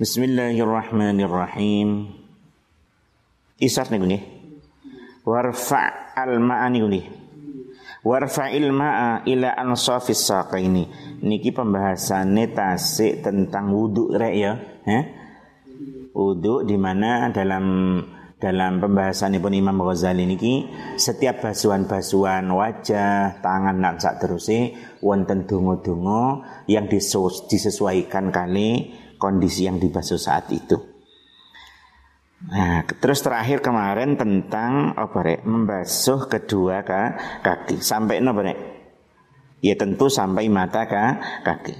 Bismillahirrahmanirrahim. 0.00 2.08
Isar 3.60 3.92
nih 3.92 4.00
nggih. 4.00 4.24
Warfa 5.28 6.16
al 6.16 6.40
ma'ani 6.40 6.80
nggih. 6.80 7.04
Warfa'il 8.08 8.72
ma'a 8.72 9.28
ila 9.28 9.52
ansafis 9.60 10.32
ini. 10.56 10.88
Niki 11.20 11.52
pembahasannya 11.52 12.48
tasik 12.48 13.20
tentang 13.20 13.76
wudhu 13.76 14.16
rek 14.16 14.34
ya. 14.40 14.56
Eh? 14.88 15.04
Wudhu 16.16 16.64
di 16.64 16.80
mana 16.80 17.28
dalam 17.28 18.00
dalam 18.40 18.80
pembahasan 18.80 19.36
pun 19.36 19.52
Imam 19.52 19.84
Ghazali 19.84 20.24
niki 20.24 20.64
setiap 20.96 21.44
basuhan-basuhan 21.44 22.48
wajah, 22.48 23.36
tangan 23.44 23.76
dan 23.76 24.00
sak 24.00 24.16
terusé 24.16 24.72
wonten 25.04 25.44
donga-donga 25.44 26.40
yang 26.64 26.88
disesuaikan 26.88 28.32
kali 28.32 28.96
kondisi 29.20 29.68
yang 29.68 29.76
dibasuh 29.76 30.16
saat 30.16 30.48
itu. 30.48 30.80
Nah, 32.40 32.88
terus 32.88 33.20
terakhir 33.20 33.60
kemarin 33.60 34.16
tentang 34.16 34.96
apa 34.96 35.18
rek? 35.20 35.44
Membasuh 35.44 36.24
kedua 36.24 36.80
kaki 37.44 37.84
sampai 37.84 38.24
no 38.24 38.32
rek? 38.32 38.56
Ya 39.60 39.76
tentu 39.76 40.08
sampai 40.08 40.48
mata 40.48 40.88
kaki. 40.88 41.76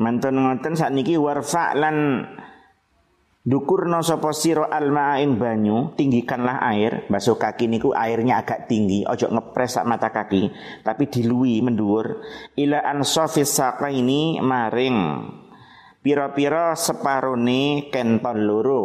Mantun 0.00 0.40
ngoten 0.40 0.80
saat 0.80 0.96
niki 0.96 1.20
warfa 1.20 1.76
lan 1.76 2.24
Dukurno 3.40 4.04
sopo 4.04 4.36
siro 4.36 4.68
alma 4.68 5.16
ing 5.16 5.40
banyu, 5.40 5.96
tinggikanlah 5.96 6.60
air, 6.60 7.08
basuh 7.08 7.40
kaki 7.40 7.72
niku 7.72 7.88
airnya 7.96 8.44
agak 8.44 8.68
tinggi, 8.68 9.08
ojo 9.08 9.32
ngepres 9.32 9.80
sak 9.80 9.88
mata 9.88 10.12
kaki, 10.12 10.52
tapi 10.84 11.08
dilui 11.08 11.64
mendur. 11.64 12.20
Ila 12.60 12.84
ansofis 12.84 13.48
saka 13.48 13.88
ini 13.88 14.36
maring 14.44 15.24
piro-piro 16.04 16.76
separone 16.76 17.88
kenton 17.88 18.44
loro. 18.44 18.82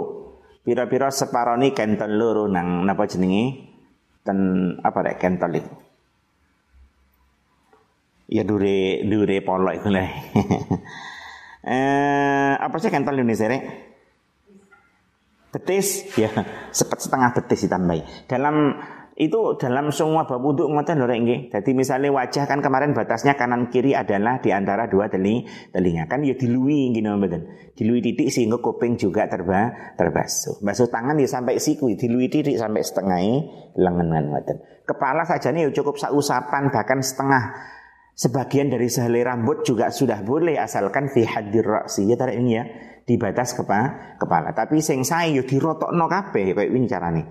Piro-piro 0.64 1.12
separone 1.12 1.76
kenton 1.76 2.16
loro 2.16 2.48
nang 2.48 2.88
napa 2.88 3.12
jenenge? 3.12 3.76
Ten 4.24 4.40
apa 4.80 5.04
rek 5.04 5.20
kenton 5.20 5.52
itu? 5.52 5.72
Ya 8.32 8.48
dure 8.48 9.04
dure 9.04 9.38
polok 9.44 9.84
iku 9.84 9.92
eh 10.00 10.10
apa 12.56 12.76
sih 12.80 12.88
kenton 12.88 13.20
Indonesia 13.20 13.52
rek? 13.52 13.95
Betis 15.56 16.04
ya 16.20 16.28
setengah 16.76 17.32
betis 17.32 17.64
ditambahi 17.64 18.28
dalam 18.28 18.76
itu 19.16 19.56
dalam 19.56 19.96
semua 19.96 20.28
bab 20.28 20.44
wudhu 20.44 20.68
ngoten 20.68 21.00
lho 21.00 21.08
nggih. 21.08 21.48
Jadi 21.48 21.72
misalnya 21.72 22.12
wajah 22.12 22.44
kan 22.52 22.60
kemarin 22.60 22.92
batasnya 22.92 23.40
kanan 23.40 23.72
kiri 23.72 23.96
adalah 23.96 24.44
di 24.44 24.52
antara 24.52 24.92
dua 24.92 25.08
teli, 25.08 25.48
telinga 25.72 26.12
kan 26.12 26.20
ya 26.20 26.36
dilui 26.36 26.92
gini 26.92 27.08
mboten. 27.08 27.48
Dilui 27.80 28.04
titik 28.04 28.28
sehingga 28.28 28.60
kuping 28.60 29.00
juga 29.00 29.32
terba 29.32 29.72
terbasuh. 29.96 30.60
Basuh 30.60 30.92
tangan 30.92 31.16
ya 31.16 31.32
sampai 31.32 31.64
siku, 31.64 31.88
dilui 31.96 32.28
titik 32.28 32.60
sampai 32.60 32.84
setengah 32.84 33.20
lengan 33.80 34.36
ngoten. 34.36 34.84
Kepala 34.84 35.24
saja 35.24 35.56
nih 35.56 35.72
ya 35.72 35.80
cukup 35.80 35.96
sausapan 35.96 36.68
bahkan 36.68 37.00
setengah 37.00 37.56
sebagian 38.20 38.68
dari 38.68 38.92
sehelai 38.92 39.24
rambut 39.24 39.64
juga 39.64 39.96
sudah 39.96 40.24
boleh 40.28 40.60
asalkan 40.60 41.08
fi 41.12 41.24
hadir 41.24 41.68
ra'si 41.68 42.08
ya 42.08 42.16
tarik 42.16 42.40
ini 42.40 42.52
ya 42.56 42.64
di 43.06 43.16
batas 43.22 43.54
kepa, 43.54 43.82
kepala. 44.18 44.52
Tapi 44.58 44.82
sing 44.82 45.06
sae 45.06 45.38
yo 45.38 45.46
dirotokno 45.46 46.10
kabeh 46.10 46.58
kayak 46.58 46.74
ini 46.74 46.90
carane. 46.90 47.24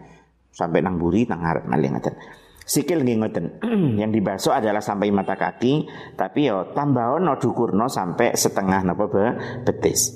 Sampai 0.55 0.86
nang 0.86 1.03
buri 1.03 1.27
nang 1.27 1.42
ngarep 1.42 1.64
malih 1.66 1.91
ngoten. 1.91 2.14
Sikil 2.62 3.03
nggih 3.03 3.19
ngoten. 3.19 3.47
Yang 4.00 4.11
dibasuh 4.22 4.55
adalah 4.55 4.81
sampai 4.81 5.11
mata 5.11 5.34
kaki, 5.34 5.91
tapi 6.14 6.47
yo 6.47 6.70
tambahono 6.72 7.36
dukurno 7.42 7.91
sampai 7.91 8.39
setengah 8.39 8.81
napa 8.86 9.05
be, 9.11 9.25
betis. 9.66 10.14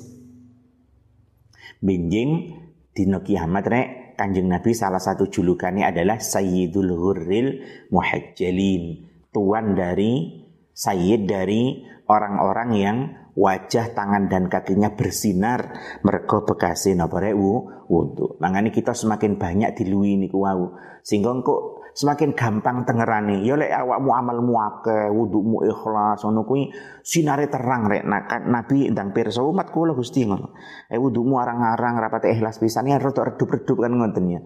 Binjing 1.83 2.55
dino 2.95 3.19
kiamat 3.23 3.65
rek 3.67 3.87
Kanjeng 4.19 4.51
Nabi 4.51 4.75
salah 4.75 4.99
satu 4.99 5.31
julukannya 5.31 5.87
adalah 5.87 6.19
Sayyidul 6.19 6.91
Hurril 6.91 7.63
Muhajjalin. 7.87 9.07
Tuan 9.31 9.79
dari 9.79 10.43
Sayyid 10.75 11.23
dari 11.23 11.87
orang-orang 12.03 12.69
yang 12.75 12.97
wajah, 13.35 13.93
tangan 13.93 14.29
dan 14.31 14.49
kakinya 14.49 14.93
bersinar 14.93 15.73
mergo 16.05 16.45
bekasi 16.45 16.93
napa 16.95 17.21
rek 17.21 17.35
wudu. 17.35 18.37
Mangane 18.41 18.69
kita 18.69 18.93
semakin 18.93 19.37
banyak 19.37 19.75
dilui 19.77 20.17
niku 20.17 20.45
wau. 20.45 20.77
Sehingga 21.01 21.33
kok 21.41 21.79
semakin 21.95 22.37
gampang 22.37 22.85
tengerane. 22.85 23.41
Ya 23.43 23.57
lek 23.57 23.73
awakmu 23.73 24.09
amalmu 24.13 24.53
akeh, 24.55 25.09
wudumu 25.11 25.65
ikhlas 25.65 26.23
ngono 26.23 26.45
kuwi 26.45 26.69
sinare 27.01 27.49
terang 27.49 27.89
rek 27.89 28.05
Nabi 28.47 28.87
ndang 28.93 29.11
pirsa 29.11 29.41
umat 29.43 29.73
kula 29.73 29.97
Gusti 29.97 30.23
ngono. 30.23 30.55
Eh 30.87 30.95
wudumu 30.95 31.41
arang-arang 31.41 31.99
rapat 31.99 32.29
ikhlas 32.31 32.61
pisan 32.61 32.87
ya 32.87 33.01
rada 33.01 33.33
redup-redup 33.33 33.77
kan 33.83 33.91
ngoten 33.91 34.25
ya. 34.29 34.41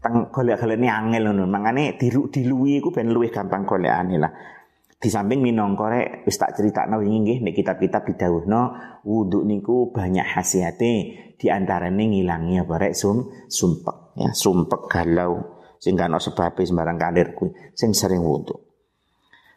Teng 0.00 0.32
golek-golekne 0.32 0.88
angel 0.88 1.30
ngono. 1.30 1.44
Mangane 1.44 2.00
diruk 2.00 2.32
dilui 2.32 2.80
iku 2.80 2.88
ben 2.90 3.12
luwih 3.12 3.28
gampang 3.28 3.68
golekane 3.68 4.16
lah. 4.16 4.32
Di 5.00 5.08
samping 5.08 5.40
minangka 5.40 5.88
rek 5.88 6.28
wis 6.28 6.36
tak 6.36 6.52
critakno 6.60 7.00
wingi 7.00 7.24
nggih 7.24 7.38
nek 7.40 7.56
kitab-kitab 7.56 8.04
didhawuhno 8.04 8.62
wudu 9.08 9.48
niku 9.48 9.88
banyak 9.96 10.28
khasiate 10.28 10.92
di 11.40 11.46
antarane 11.48 12.04
ngilangi 12.04 12.60
apa 12.60 12.74
rek 12.76 12.92
sum 12.92 13.32
sumpek 13.48 14.12
ya 14.20 14.28
sumpek 14.28 14.92
galau 14.92 15.40
sing 15.80 15.96
ono 15.96 16.20
sebabe 16.20 16.68
sembarang 16.68 17.00
kalir 17.00 17.32
kuwi 17.32 17.48
sing 17.72 17.96
sering 17.96 18.20
wudu. 18.20 18.69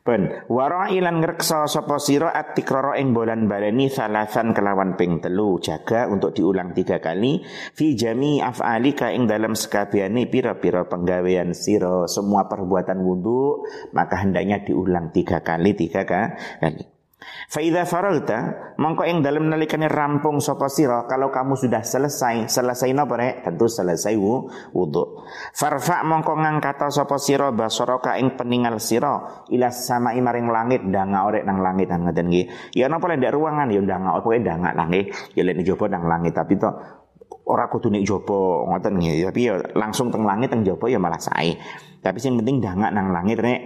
Ben 0.03 0.43
wara 0.51 0.91
ilan 0.91 1.23
ngreksa 1.23 1.63
sapa 1.63 1.95
sira 1.95 2.35
atikrara 2.35 2.99
ing 2.99 3.15
bolan 3.15 3.47
baleni 3.47 3.87
salasan 3.87 4.51
kelawan 4.51 4.99
ping 4.99 5.23
telu 5.23 5.63
jaga 5.63 6.11
untuk 6.11 6.35
diulang 6.35 6.75
tiga 6.75 6.99
kali 6.99 7.39
fi 7.71 7.95
jami 7.95 8.43
af'alika 8.43 9.15
ing 9.15 9.31
dalam 9.31 9.55
sekabiane 9.55 10.27
pira-pira 10.27 10.83
penggawean 10.91 11.55
sira. 11.55 12.03
Semua 12.11 12.51
perbuatan 12.51 12.99
wudu 12.99 13.63
maka 13.95 14.19
hendaknya 14.19 14.59
diulang 14.67 15.15
tiga 15.15 15.39
kali 15.39 15.71
tiga 15.71 16.03
kali 16.03 16.92
Faida 17.47 17.85
faralta 17.85 18.73
mongko 18.81 19.05
ing 19.05 19.21
dalam 19.21 19.45
nalikane 19.51 19.85
rampung 19.85 20.41
sapa 20.41 20.65
sira 20.71 21.05
kalau 21.05 21.29
kamu 21.29 21.53
sudah 21.53 21.85
selesai 21.85 22.49
selesai 22.49 22.89
napa 22.95 23.19
rek? 23.19 23.45
Tentu 23.45 23.69
selesai 23.69 24.15
wudu. 24.73 25.23
Farfa 25.53 26.01
mongko 26.01 26.33
ngangkat 26.39 26.89
sapa 26.89 27.17
sira 27.21 27.53
basaraka 27.53 28.17
ing 28.17 28.33
peningal 28.33 28.81
sira 28.81 29.45
ila 29.51 29.69
sama 29.69 30.15
maring 30.15 30.47
langit 30.49 30.81
danga 30.89 31.27
orek 31.27 31.43
nang 31.45 31.61
langit 31.61 31.91
nang 31.91 32.09
ngaten 32.09 32.25
nggih. 32.31 32.45
Ya 32.73 32.89
napa 32.89 33.11
lek 33.11 33.21
ruangan 33.29 33.69
ya 33.69 33.79
ndanga 33.83 34.17
pokoke 34.17 34.39
ndanga 34.41 34.73
lah 34.73 34.87
nggih. 34.89 35.37
Ya 35.37 35.41
lek 35.45 35.61
jopo 35.61 35.85
nang 35.85 36.07
langit 36.09 36.33
tapi 36.33 36.57
to 36.57 36.69
ora 37.43 37.67
kudu 37.67 37.91
nek 37.91 38.03
jopo 38.07 38.65
ngoten 38.71 38.97
nggih. 38.97 39.29
Tapi 39.29 39.39
ya 39.43 39.53
langsung 39.77 40.09
teng 40.09 40.23
langit 40.25 40.49
teng 40.49 40.63
jopo 40.65 40.89
ya 40.89 40.97
malah 40.97 41.19
sae. 41.19 41.53
Tapi 41.99 42.17
sing 42.17 42.39
penting 42.39 42.63
danga 42.63 42.89
nang 42.89 43.11
langit 43.13 43.39
nek 43.39 43.59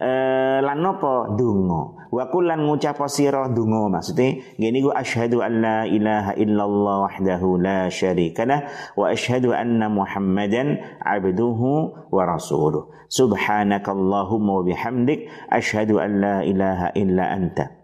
eh, 0.00 0.58
lan 0.64 0.80
napa 0.80 1.28
donga 1.36 2.08
wa 2.08 2.24
kullan 2.32 2.64
ngucap 2.64 2.96
sira 3.06 3.46
donga 3.52 4.00
maksude 4.00 4.56
ngene 4.56 4.76
iku 4.80 4.90
asyhadu 4.96 5.44
an 5.44 5.52
la 5.60 5.78
ilaha 5.84 6.32
illallah 6.40 6.96
wahdahu 7.06 7.60
la 7.60 7.92
syarikalah 7.92 8.66
wa 8.96 9.12
asyhadu 9.12 9.52
anna 9.52 9.92
muhammadan 9.92 10.80
abduhu 11.04 11.92
wa 12.08 12.22
rasuluh. 12.24 12.88
Subhanakallahumma 13.10 14.62
wa 14.62 14.62
bihamdik 14.62 15.28
asyhadu 15.50 15.98
an 15.98 16.10
la 16.22 16.36
ilaha 16.46 16.94
illa 16.94 17.30
anta. 17.34 17.74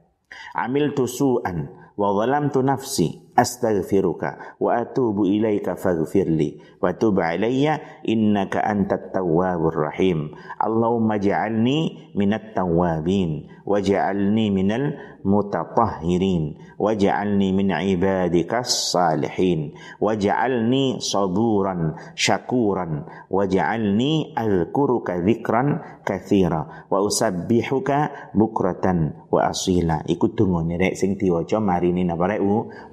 Amiltu 0.54 1.10
su'an 1.10 1.66
wa 1.98 2.14
zalamtu 2.14 2.62
nafsi 2.62 3.25
astaghfiruka 3.36 4.56
wa 4.58 4.80
atubu 4.80 5.28
ilaika 5.28 5.76
faghfirli 5.76 6.80
wa 6.80 6.96
tub 6.96 7.20
alayya 7.20 8.02
innaka 8.02 8.64
antat 8.64 9.12
tawwabur 9.12 9.92
rahim. 9.92 10.32
Allahumma 10.56 11.20
ja'alni 11.20 12.10
minat 12.16 12.56
tawwabin 12.56 13.52
waj'alni 13.66 14.54
minal 14.54 14.94
mutatahhirin 15.26 16.54
waj'alni 16.78 17.50
min 17.50 17.74
ibadikas 17.74 18.94
salihin 18.94 19.74
waj'alni 19.98 21.02
saburan 21.02 21.98
syakuran 22.14 23.10
waj'alni 23.26 24.32
azkuruka 24.38 25.18
dzikran 25.18 25.82
katsira 26.06 26.86
wa 26.86 27.02
usabbihuka 27.02 28.30
bukratan 28.38 29.26
wa 29.26 29.50
asila. 29.50 30.06
Iku 30.06 30.30
dungane 30.30 30.78
rek 30.78 30.94
sing 30.94 31.18
diwaca 31.18 31.58
marini 31.58 32.06
napa 32.06 32.30
rek 32.30 32.40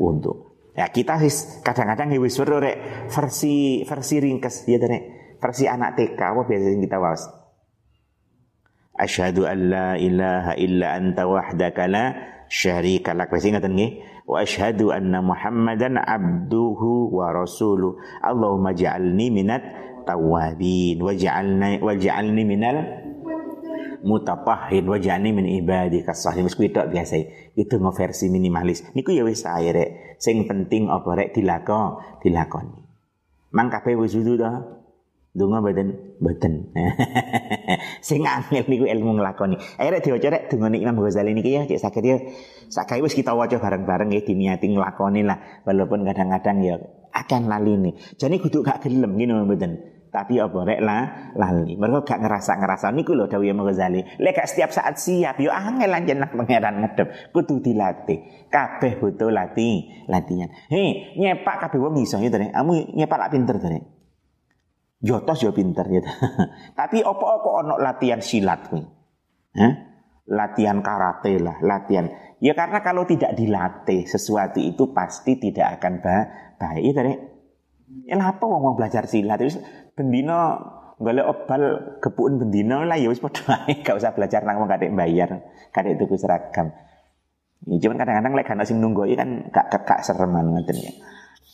untuk 0.02 0.33
Ya 0.74 0.90
kita 0.90 1.22
kadang-kadang 1.62 2.18
wis 2.18 2.38
rek 2.42 3.10
versi 3.14 3.86
versi 3.86 4.16
ringkes 4.18 4.66
ya 4.66 4.82
rek 4.82 5.38
versi 5.38 5.70
anak 5.70 5.94
TK 6.00 6.18
apa 6.18 6.42
biasanya 6.50 6.82
kita 6.82 6.98
was 6.98 7.24
Asyhadu 8.94 9.50
an 9.50 9.60
la 9.74 9.90
ilaha 9.98 10.54
illa 10.54 10.94
anta 10.94 11.26
wahdaka 11.26 11.90
la 11.90 12.14
syarika 12.46 13.18
lak. 13.18 13.34
Wis 13.34 13.50
ngaten 13.50 13.74
nggih. 13.74 13.92
Wa 14.30 14.46
asyhadu 14.46 14.94
anna 14.94 15.26
Muhammadan 15.26 15.98
abduhu 15.98 17.10
wa 17.10 17.34
rasuluh. 17.34 17.98
Allahumma 18.22 18.78
ja'alni 18.78 19.34
minat 19.34 19.66
tawabin 20.06 21.00
waj'alni 21.00 21.80
waj'alni 21.80 22.44
minal 22.44 23.03
mutapahhin 24.04 24.84
wajani 24.86 25.32
min 25.32 25.48
ibadi 25.48 26.04
kasahih 26.04 26.44
wis 26.44 26.60
kuwi 26.60 26.70
biasa 26.70 27.16
itu 27.56 27.76
versi 27.80 28.28
minimalis 28.28 28.84
niku 28.94 29.16
ya 29.16 29.24
wis 29.24 29.48
ae 29.48 29.72
rek 29.72 29.90
sing 30.20 30.44
penting 30.44 30.92
apa 30.92 31.10
rek 31.16 31.32
dilakon 31.34 32.04
dilakoni 32.20 32.76
mang 33.56 33.72
kabeh 33.72 33.96
wis 33.96 34.14
wudu 34.14 34.36
to 34.36 34.84
Dungo 35.34 35.66
badan 35.66 35.98
badan. 36.22 36.70
Sing 38.06 38.22
angel 38.22 38.70
niku 38.70 38.86
ilmu 38.86 39.18
nglakoni. 39.18 39.58
Ayo 39.82 39.90
rek 39.90 40.06
diwaca 40.06 40.30
rek 40.30 40.44
dungane 40.54 40.78
Imam 40.78 41.02
Ghazali 41.02 41.34
niki 41.34 41.58
ya 41.58 41.66
cek 41.66 41.82
sakit 41.82 42.04
ya. 42.06 42.22
Sakai 42.70 43.02
wis 43.02 43.18
kita 43.18 43.34
waca 43.34 43.58
bareng-bareng 43.58 44.14
ya 44.14 44.22
diniati 44.22 44.70
nglakoni 44.70 45.26
lah 45.26 45.66
walaupun 45.66 46.06
kadang-kadang 46.06 46.62
ya 46.62 46.78
akan 47.10 47.50
lali 47.50 47.74
nih. 47.82 47.94
Jadi 48.14 48.36
kudu 48.46 48.62
gak 48.62 48.86
gelem 48.86 49.18
ngene 49.18 49.42
mboten. 49.42 49.93
Tapi 50.14 50.38
apa 50.38 50.62
rek 50.62 50.78
lah 50.86 51.34
lali. 51.34 51.74
Mereka 51.74 52.06
gak 52.06 52.22
ngerasa-ngerasa 52.22 52.94
niku 52.94 53.18
lho 53.18 53.26
Imam 53.42 53.66
Ghazali. 53.66 54.22
Lek 54.22 54.38
gak 54.38 54.46
setiap 54.46 54.70
saat 54.70 55.02
siap 55.02 55.42
yo 55.42 55.50
angel 55.50 55.90
anjen 55.90 56.22
nak 56.22 56.38
pangeran 56.38 56.86
ngedep. 56.86 57.34
Kudu 57.34 57.66
dilatih. 57.66 58.46
Kabeh 58.54 59.02
butuh 59.02 59.34
latih, 59.34 60.06
latihan. 60.06 60.54
Hei, 60.70 61.18
nyepak 61.18 61.66
kabeh 61.66 61.82
wong 61.82 61.98
iso 62.06 62.22
ya 62.22 62.30
Amu 62.54 62.94
nyepak 62.94 63.18
lak 63.18 63.34
pinter 63.34 63.58
Jotos 65.02 65.42
yo 65.42 65.50
pinter 65.50 65.90
gitu. 65.90 66.06
Tapi 66.80 67.02
opo-opo 67.02 67.66
ono 67.66 67.82
latihan 67.82 68.22
silat 68.22 68.70
kuwi. 68.70 68.86
Latihan 70.30 70.86
karate 70.86 71.42
lah, 71.42 71.58
latihan. 71.66 72.38
Ya 72.38 72.54
karena 72.54 72.86
kalau 72.86 73.10
tidak 73.10 73.34
dilatih 73.34 74.06
sesuatu 74.06 74.62
itu 74.62 74.94
pasti 74.94 75.42
tidak 75.42 75.82
akan 75.82 76.06
baik. 76.62 76.82
Nih. 77.02 77.33
Ya 78.04 78.20
apa 78.20 78.44
wong 78.44 78.76
belajar 78.76 79.08
silat 79.08 79.40
wis 79.40 79.62
bendino 79.94 80.60
golek 81.00 81.26
obal 81.26 81.64
kepuun 82.00 82.40
bendino 82.40 82.86
lah 82.86 82.98
ya 83.00 83.10
wis 83.10 83.22
padha 83.22 83.66
ae 83.66 83.80
gak 83.86 83.98
usah 83.98 84.14
belajar 84.14 84.46
nang 84.46 84.62
wong 84.62 84.70
kadek 84.70 84.94
bayar, 84.94 85.42
kadek 85.74 85.98
tuku 86.00 86.16
seragam. 86.20 86.72
Ya, 87.64 87.80
cuman 87.80 87.96
kadang-kadang 87.96 88.34
lek 88.36 88.46
-kadang 88.48 88.68
sing 88.68 88.78
nunggu 88.84 89.08
kan 89.16 89.48
gak 89.52 89.72
kekak 89.72 90.00
sereman 90.04 90.52
ngoten 90.52 90.78
ya. 90.84 90.94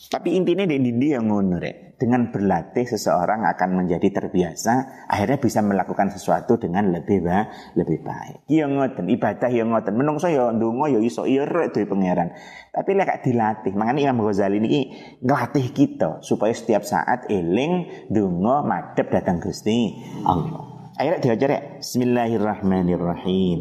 Tapi 0.10 0.34
intinya 0.34 0.66
di 0.66 0.82
Dindi 0.82 1.14
yang 1.14 1.30
ngono 1.30 1.62
Dengan 1.94 2.34
berlatih 2.34 2.82
seseorang 2.82 3.46
akan 3.46 3.70
menjadi 3.78 4.10
terbiasa, 4.10 5.06
akhirnya 5.06 5.38
bisa 5.38 5.62
melakukan 5.62 6.10
sesuatu 6.10 6.58
dengan 6.58 6.90
lebih 6.90 7.22
baik, 7.22 7.78
lebih 7.78 8.02
baik. 8.02 8.50
Iya 8.50 8.66
ngoten, 8.72 9.06
ibadah 9.06 9.52
ya 9.54 9.68
ngoten. 9.70 9.94
Menungso 9.94 10.26
ya 10.32 10.50
ndonga 10.50 10.90
ya 10.90 11.00
iso 11.04 11.30
iya 11.30 11.46
rek 11.46 11.78
duwe 11.78 11.86
pangeran. 11.86 12.34
Tapi 12.74 12.90
lek 12.98 13.22
dilatih, 13.22 13.78
makanya 13.78 14.10
Imam 14.10 14.26
Ghazali 14.26 14.58
ini 14.58 14.90
ngelatih 15.22 15.76
kita 15.76 16.26
supaya 16.26 16.58
setiap 16.58 16.82
saat 16.88 17.30
eling 17.30 18.08
ndonga 18.10 18.66
madhep 18.66 19.14
datang 19.14 19.38
Gusti 19.38 19.94
Allah. 20.26 20.90
Ayo 20.98 21.22
diajar 21.22 21.50
ya. 21.52 21.62
Bismillahirrahmanirrahim. 21.84 23.60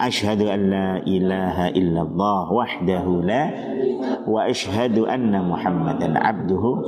أشهد 0.00 0.42
أن 0.42 0.70
لا 0.70 0.96
إله 1.06 1.68
إلا 1.68 2.02
الله 2.02 2.52
وحده 2.52 3.04
لا 3.24 3.50
وأشهد 4.26 4.98
أن 4.98 5.48
محمدا 5.48 6.18
عبده. 6.18 6.82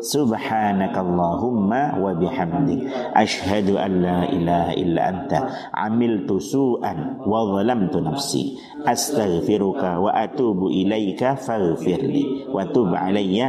سبحانك 0.00 0.98
اللهم 0.98 1.70
وبحمدك. 2.02 2.80
أشهد 3.14 3.70
أن 3.70 4.02
لا 4.02 4.22
إله 4.32 4.72
إلا 4.72 5.08
أنت. 5.08 5.32
عملت 5.74 6.32
سوءا 6.32 6.94
وظلمت 7.26 7.96
نفسي. 7.96 8.58
أستغفرك 8.86 9.82
وأتوب 9.82 10.66
إليك. 10.66 11.24
فاغفر 11.34 12.00
لي 12.02 12.24
وتب 12.54 12.94
علي. 12.94 13.42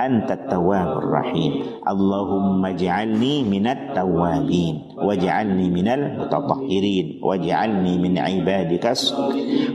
أنت 0.00 0.30
التواب 0.30 0.98
الرحيم. 0.98 1.52
اللهم 1.88 2.66
اجعلني 2.66 3.44
من 3.44 3.66
التوابين. 3.66 4.87
waj'alni 5.02 5.70
minal 5.70 6.18
mutatahhirin 6.18 7.22
waj'alni 7.22 7.98
min 8.02 8.14
ibadikas 8.18 9.14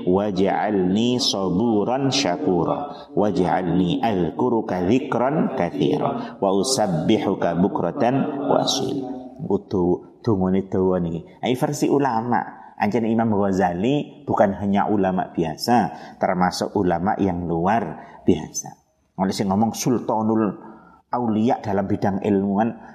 waj'alni 0.03 1.19
saburan 1.19 2.11
syakura. 2.11 3.11
Waj'alni 3.15 4.03
azkuruka 4.03 4.83
dzikran 4.87 5.55
katsira. 5.55 6.37
Wa 6.39 6.49
usabbihuka 6.51 7.55
bukratan 7.59 8.47
wa 8.51 8.63
asil 8.63 9.23
utu 9.43 10.19
tungone 10.23 10.67
tuwa 10.71 10.99
ai 11.43 11.53
versi 11.55 11.91
ulama. 11.91 12.63
Anjana 12.73 13.07
Imam 13.07 13.31
Ghazali 13.37 14.25
bukan 14.27 14.59
hanya 14.59 14.89
ulama 14.89 15.31
biasa, 15.31 15.93
termasuk 16.19 16.73
ulama 16.75 17.15
yang 17.21 17.45
luar 17.47 18.01
biasa. 18.27 18.75
Oleh 19.13 19.31
sing 19.31 19.47
ngomong 19.47 19.77
sultanul 19.77 20.57
aulia 21.13 21.61
dalam 21.61 21.85
bidang 21.85 22.19
ilmuan 22.25 22.92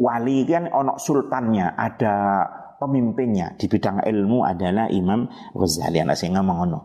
wali 0.00 0.48
kan 0.48 0.72
onok 0.72 0.96
sultannya, 0.96 1.76
ada 1.76 2.48
pemimpinnya 2.80 3.54
di 3.60 3.68
bidang 3.68 4.00
ilmu 4.00 4.48
adalah 4.48 4.88
Imam 4.88 5.28
Ghazali. 5.52 6.00
Anak 6.00 6.16
sing 6.16 6.32
ngomong 6.32 6.56
ngono. 6.64 6.80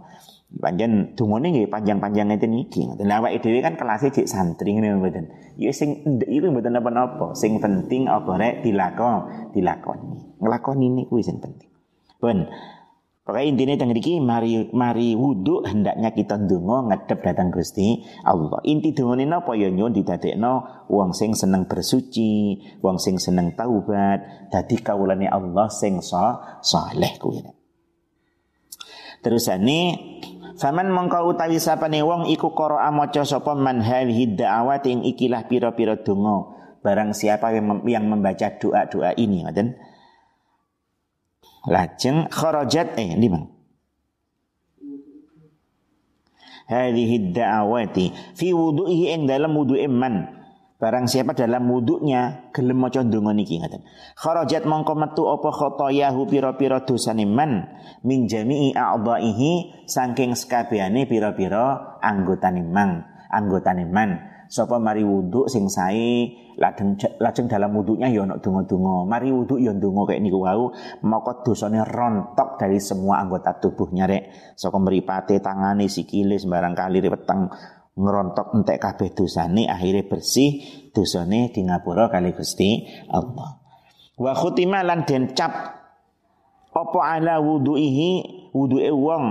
Panjen 0.55 1.17
dungane 1.17 1.51
nggih 1.51 1.67
panjang-panjang 1.71 2.35
iki. 2.35 2.87
Ngoten 2.87 3.07
lha 3.07 3.19
awake 3.19 3.39
dhewe 3.43 3.59
kan 3.63 3.75
kelasé 3.79 4.11
cek 4.11 4.27
santri 4.27 4.75
ngene 4.75 4.99
mboten. 4.99 5.55
Ya 5.55 5.71
sing 5.71 6.03
ndek 6.03 6.27
iku 6.27 6.51
apa-apa. 6.51 7.33
Sing 7.33 7.59
penting 7.63 8.11
apa 8.11 8.35
rek 8.35 8.63
dilakon, 8.63 9.51
dilakoni. 9.55 10.39
Nglakoni 10.39 10.85
niku 10.91 11.19
sing 11.23 11.39
penting. 11.39 11.71
Pun 12.19 12.47
Pokoknya 13.25 13.49
intinya 13.49 13.73
teng 13.81 13.89
mriki 13.89 14.21
mari 14.21 14.69
mari 14.69 15.17
wudu 15.17 15.65
hendaknya 15.65 16.13
kita 16.13 16.37
ndonga 16.45 16.93
ngadep 16.93 17.25
datang 17.25 17.49
Gusti 17.49 18.05
Allah. 18.21 18.61
Inti 18.61 18.93
dongane 18.93 19.25
napa 19.25 19.57
ya 19.57 19.73
nyuwun 19.73 19.97
didadekno 19.97 20.85
wong 20.93 21.09
sing 21.17 21.33
seneng 21.33 21.65
bersuci, 21.65 22.61
wong 22.85 23.01
sing 23.01 23.17
seneng 23.17 23.57
taubat, 23.57 24.53
dadi 24.53 24.77
kawulane 24.77 25.25
Allah 25.25 25.73
sing 25.73 26.05
saleh 26.05 27.17
kuwi. 27.17 27.41
Terusane 29.25 29.79
Faman 30.55 30.87
mongko 30.87 31.35
utawi 31.35 31.59
sapane 31.59 31.99
wong 31.99 32.31
iku 32.31 32.55
qara'a 32.55 32.87
maca 32.87 33.27
sapa 33.27 33.59
man 33.59 33.83
hadhihi 33.83 34.39
da'awat 34.39 34.87
ing 34.87 35.03
ikilah 35.03 35.51
pira-pira 35.51 35.99
donga. 35.99 36.55
Barang 36.79 37.11
siapa 37.11 37.51
yang, 37.51 37.83
yang 37.83 38.07
membaca 38.07 38.55
doa-doa 38.55 39.17
ini 39.19 39.43
ngoten. 39.43 39.75
Lajeng 41.65 42.29
kharajat 42.29 42.97
eh 42.97 43.17
lima. 43.17 43.45
Hadhihi 46.65 47.29
da'awati 47.33 48.33
fi 48.33 48.49
wudu'ihi 48.49 49.13
ing 49.13 49.29
dalam 49.29 49.53
wudu'e 49.53 49.85
man 49.85 50.45
Barang 50.75 51.07
siapa 51.07 51.31
dalam 51.31 51.71
wuduknya 51.71 52.51
gelem 52.51 52.83
maca 52.83 52.99
ndonga 52.99 53.31
niki 53.31 53.63
ngaten. 53.63 53.87
Kharajat 54.19 54.67
mongko 54.67 54.91
metu 54.99 55.23
apa 55.23 55.47
khotoyahu 55.47 56.27
pira-pira 56.27 56.83
dosane 56.83 57.23
man 57.23 57.71
min 58.03 58.27
jami'i 58.27 58.75
a'dha'ihi 58.75 59.87
saking 59.87 60.35
sekabehane 60.35 61.07
pira-pira 61.07 61.95
anggotane 62.03 62.59
mang, 62.67 63.07
anggotane 63.31 63.87
man. 63.87 64.34
Sapa 64.47 64.77
mari 64.77 65.01
wuduk 65.01 65.49
sing 65.49 65.69
sae. 65.69 66.43
Lajeng 66.55 66.95
lajeng 67.19 67.51
dalam 67.51 67.75
wuduknya 67.75 68.07
ya 68.07 68.23
ana 68.23 68.39
donga-donga. 68.39 69.03
Mari 69.11 69.27
wuduk 69.27 69.59
ya 69.59 69.75
ndonga 69.75 70.07
kayak 70.07 70.23
niku 70.23 70.39
wau, 70.39 70.71
maka 71.03 71.43
dosane 71.43 71.83
rontok 71.83 72.55
dari 72.55 72.79
semua 72.79 73.19
anggota 73.19 73.59
tubuhnya 73.59 74.07
rek. 74.07 74.55
Saka 74.55 74.79
mripate, 74.79 75.43
tangane, 75.43 75.91
sikile 75.91 76.39
sembarang 76.39 76.71
kali 76.71 77.03
peteng 77.03 77.51
ngerontok 77.95 78.55
entek 78.59 78.79
kabeh 78.79 79.15
dosane 79.15 79.71
akhirnya 79.71 80.03
bersih 80.07 80.59
dosane 80.91 81.51
di 81.51 81.63
ngapura 81.63 82.11
kali 82.11 82.35
Gusti 82.35 82.87
Allah. 83.11 83.59
Wa 84.15 84.31
khutima 84.31 84.79
lan 84.83 85.03
den 85.03 85.35
cap. 85.35 85.51
Apa 86.75 86.99
ala 87.19 87.39
wudu'ihi? 87.39 88.11
Wudu'e 88.51 88.91
wong. 88.91 89.25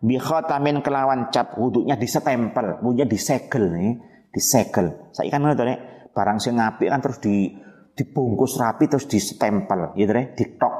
Bi 0.00 0.16
khatamin 0.16 0.80
kelawan 0.80 1.28
cap. 1.28 1.56
Wudunya 1.56 1.96
disetempel, 2.00 2.80
wudunya 2.80 3.04
disegel 3.04 3.72
nih, 3.72 3.92
disegel. 4.32 5.12
Saiki 5.12 5.32
kan 5.32 5.42
ngono 5.42 5.54
nek 5.56 6.12
barang 6.12 6.38
sing 6.42 6.58
apik 6.58 6.88
kan 6.88 7.00
terus 7.00 7.18
di 7.22 7.52
dibungkus 7.94 8.58
rapi 8.58 8.86
terus 8.86 9.10
disetempel 9.10 9.94
gitu 9.98 10.10
deh, 10.14 10.26
ditok. 10.36 10.74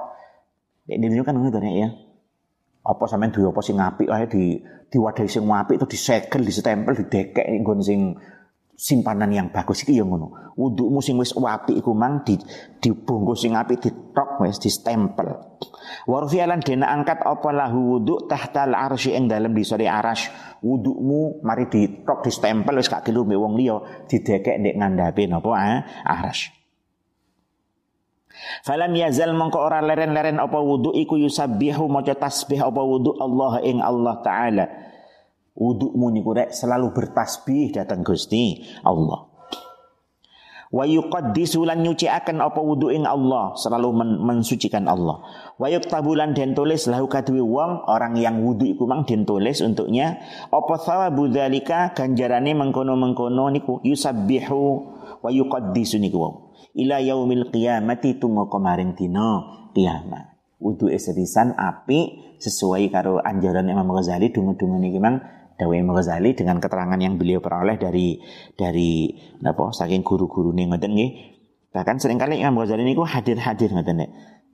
Ini 0.89 1.21
kan 1.27 1.37
ngono 1.37 1.61
ya 1.69 1.89
apa 2.89 3.05
sampean 3.05 3.29
duwe 3.29 3.53
apa 3.53 3.61
sing 3.61 3.77
apik 3.77 4.09
wae 4.09 4.25
di 4.31 4.45
diwadahi 4.89 5.29
sing 5.29 5.45
apik 5.45 5.77
itu 5.77 5.87
disegel, 5.87 6.41
disempel, 6.41 6.97
didekek 6.97 7.45
nggon 7.45 7.85
sing 7.85 8.17
simpanan 8.79 9.35
yang 9.35 9.51
bagus 9.51 9.83
iki 9.83 9.99
ya 9.99 10.07
ngono. 10.07 10.55
Wudukmu 10.55 11.03
sing 11.03 11.19
wis 11.19 11.35
apik 11.35 11.75
iku 11.75 11.91
mang 11.99 12.23
di 12.23 12.39
dibungkus 12.79 13.43
sing 13.43 13.59
apik 13.59 13.83
ditok 13.83 14.47
wis 14.47 14.63
stempel. 14.63 15.59
Warfi 16.07 16.39
alan 16.39 16.63
dena 16.63 16.95
angkat 16.95 17.27
apa 17.27 17.51
lahu 17.51 17.99
wuduk 17.99 18.31
tahtal 18.31 18.79
arsy 18.79 19.19
ing 19.19 19.27
dalem 19.27 19.51
disore 19.51 19.91
aras. 19.91 20.31
Wudukmu 20.63 21.43
mari 21.43 21.67
ditok 21.67 22.31
stempel 22.31 22.79
wis 22.79 22.87
gak 22.87 23.03
kelu 23.03 23.27
wong 23.27 23.59
liya 23.59 24.07
didekek 24.07 24.63
ndek 24.63 24.79
ngandhape 24.79 25.27
napa 25.27 25.51
ah, 25.59 25.83
aras. 26.07 26.55
Falam 28.63 28.95
yazal 28.95 29.35
mongko 29.35 29.59
ora 29.59 29.83
leren-leren 29.83 30.39
apa 30.39 30.63
wudu 30.63 30.95
iku 30.95 31.19
yusabbihu 31.19 31.91
maca 31.91 32.15
tasbih 32.15 32.63
apa 32.63 32.79
wudu 32.79 33.19
Allah 33.19 33.59
ing 33.67 33.83
Allah 33.83 34.15
taala. 34.23 34.88
Wudumu 35.59 36.15
niku 36.15 36.39
rek 36.39 36.55
selalu 36.55 36.95
bertasbih 36.95 37.75
datang 37.75 38.07
Gusti 38.07 38.63
Allah. 38.87 39.29
wa 40.69 40.85
yuqaddisu 40.85 41.65
lan 41.65 41.81
nyuciaken 41.81 42.45
apa 42.45 42.61
wudu 42.61 42.93
ing 42.93 43.09
Allah 43.09 43.57
selalu 43.57 43.89
men 43.97 44.11
mensucikan 44.21 44.85
Allah. 44.85 45.25
Wa 45.57 45.73
yuktabulan 45.73 46.37
den 46.37 46.53
tulis 46.53 46.85
lahu 46.87 47.09
kadwi 47.09 47.41
wong 47.41 47.89
orang 47.89 48.21
yang 48.21 48.45
wudu 48.45 48.69
iku 48.69 48.85
mang 48.85 49.09
den 49.09 49.25
tulis 49.25 49.65
untuknya. 49.65 50.21
Apa 50.53 50.75
thawabu 50.77 51.33
dzalika? 51.33 51.97
Ganjarane 51.97 52.53
mengkono-mengkono 52.53 53.49
niku 53.49 53.81
yusabbihu 53.81 54.61
wa 55.25 55.31
yuqaddisu 55.33 55.99
niku 55.99 56.53
ila 56.79 57.01
yaumil 57.03 57.49
qiyamati 57.51 58.21
tumeka 58.21 58.61
maring 58.61 58.93
dina 58.95 59.43
kiamat. 59.73 60.37
Wudu 60.59 60.91
eserisan 60.91 61.55
api 61.55 62.29
sesuai 62.43 62.91
karo 62.91 63.23
anjuran 63.23 63.71
Imam 63.71 63.89
Ghazali 63.95 64.35
dungu-dungu 64.35 64.79
niki 64.79 64.99
mang 64.99 65.23
Dawe 65.59 65.75
Imam 65.75 65.91
Ghazali 65.99 66.39
dengan 66.39 66.63
keterangan 66.63 66.95
yang 67.03 67.19
beliau 67.19 67.43
peroleh 67.43 67.75
dari 67.83 68.23
dari 68.55 69.11
apa 69.43 69.75
saking 69.75 70.07
guru-guru 70.07 70.55
nih 70.55 70.71
ngoten 70.71 70.95
nggih. 70.95 71.11
Bahkan 71.75 71.99
sering 71.99 72.15
kali 72.15 72.39
Imam 72.39 72.63
Ghazali 72.63 72.87
niku 72.87 73.03
hadir-hadir 73.03 73.75
ngoten 73.75 74.07
nih. 74.07 74.11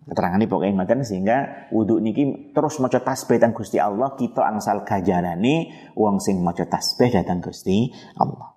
Keterangan 0.09 0.41
ini 0.41 0.49
pokoknya 0.49 0.73
ngoten 0.81 1.05
sehingga 1.05 1.69
wudhu 1.77 2.01
niki 2.01 2.57
terus 2.57 2.81
maca 2.81 3.05
tasbih 3.05 3.37
dan 3.37 3.53
Gusti 3.53 3.77
Allah 3.77 4.17
kita 4.17 4.49
angsal 4.49 4.89
gajarane 4.89 5.93
wong 5.93 6.25
sing 6.25 6.41
maca 6.41 6.65
tasbih 6.65 7.13
datang 7.13 7.45
Gusti 7.45 7.93
Allah. 8.17 8.57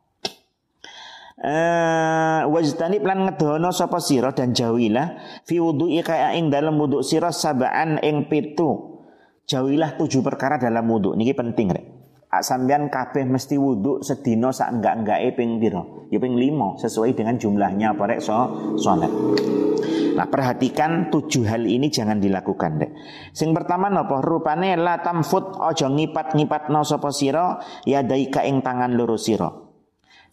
Eh 1.38 2.42
wajtani 2.48 3.04
plan 3.04 3.28
ngedono 3.28 3.76
sapa 3.76 4.00
sira 4.00 4.32
dan 4.32 4.56
jauhilah 4.56 5.44
fi 5.44 5.60
wudu'i 5.60 6.00
kaya 6.00 6.32
ing 6.40 6.48
dalam 6.48 6.80
wudhu 6.80 7.04
sira 7.04 7.36
sabaan 7.36 8.00
ing 8.00 8.32
pitu. 8.32 9.04
Jauhilah 9.48 10.00
tujuh 10.00 10.24
perkara 10.24 10.56
dalam 10.56 10.88
wudhu 10.88 11.12
niki 11.16 11.36
penting 11.36 11.72
rek 11.76 11.97
sampean 12.28 12.92
kabeh 12.92 13.24
mesti 13.24 13.56
wudhu 13.56 14.04
sedina 14.04 14.52
sak 14.52 14.80
enggak-enggake 14.80 15.40
ping 15.40 15.64
pira? 15.64 15.84
Ya 16.12 16.20
ping 16.20 16.36
5 16.36 16.84
sesuai 16.84 17.16
dengan 17.16 17.40
jumlahnya 17.40 17.96
apa 17.96 18.04
rek 18.04 18.20
so 18.20 18.36
salat. 18.80 19.12
Nah, 20.18 20.26
perhatikan 20.26 21.14
tujuh 21.14 21.46
hal 21.46 21.70
ini 21.70 21.94
jangan 21.94 22.18
dilakukan 22.18 22.82
dek. 22.82 22.92
Sing 23.38 23.54
pertama 23.54 23.86
napa? 23.94 24.18
Rupane 24.18 24.74
la 24.74 24.98
tamfut 25.06 25.62
ojo 25.62 25.88
ngipat-ngipat 25.94 26.74
no 26.74 26.82
sapa 26.82 27.14
sira 27.14 27.62
ya 27.86 28.02
daika 28.02 28.42
ing 28.42 28.66
tangan 28.66 28.98
loro 28.98 29.14
sira. 29.14 29.46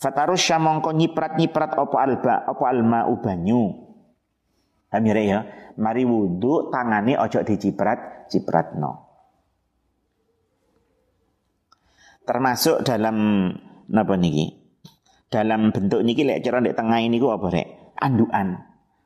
Fatarus 0.01 0.41
syamongko 0.41 0.89
nyiprat-nyiprat 0.89 1.77
opo 1.77 2.01
alba 2.01 2.49
opo 2.49 2.65
alma 2.65 3.05
ubanyu. 3.13 3.85
Paham 4.89 5.05
ya, 5.05 5.15
ya? 5.21 5.41
Mari 5.77 6.07
wudhu 6.09 6.73
tangane 6.73 7.21
ojo 7.21 7.45
diciprat 7.45 8.31
ciprat 8.33 8.79
no. 8.81 9.05
Termasuk 12.25 12.83
dalam 12.83 13.49
napa 13.89 14.17
niki? 14.17 14.65
Dalam 15.29 15.71
bentuk 15.71 16.01
niki 16.01 16.25
lek 16.25 16.41
cara 16.45 16.61
ndek 16.61 16.77
tengah 16.77 17.01
ini 17.01 17.21
ku 17.21 17.29
apa 17.31 17.47
rek? 17.53 17.69
Anduan 18.01 18.59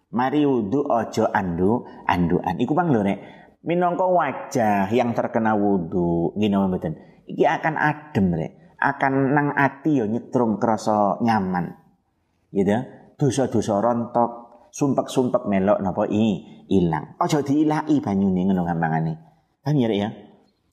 mari 0.09 0.41
wudu 0.49 0.89
ojo 0.89 1.29
andu 1.29 1.85
anduan 2.09 2.57
iku 2.57 2.73
bang 2.73 2.89
lho 2.95 3.01
rek. 3.05 3.19
Minangka 3.67 4.07
wajah 4.07 4.89
yang 4.95 5.13
terkena 5.13 5.59
wudu 5.59 6.33
ngene 6.39 6.57
mboten? 6.71 6.95
Iki 7.27 7.45
akan 7.45 7.75
adem 7.77 8.27
rek. 8.33 8.53
Akan 8.79 9.35
nang 9.35 9.53
ati 9.59 9.99
yo 9.99 10.07
nyetrum 10.07 10.63
krasa 10.63 11.19
nyaman. 11.21 11.75
Gitu 12.55 12.73
dosa-dosa 13.19 13.83
rontok 13.83 14.31
sumpek-sumpek 14.71 15.51
melok 15.51 15.83
napa 15.83 16.07
i 16.07 16.39
ilang. 16.71 17.19
Ojo 17.19 17.43
diilai 17.43 17.99
banyune 17.99 18.47
ngono 18.47 18.63
gampangane. 18.63 19.13
Kan 19.67 19.75
ya 19.75 19.91
rek 19.91 19.99
ya 19.99 20.09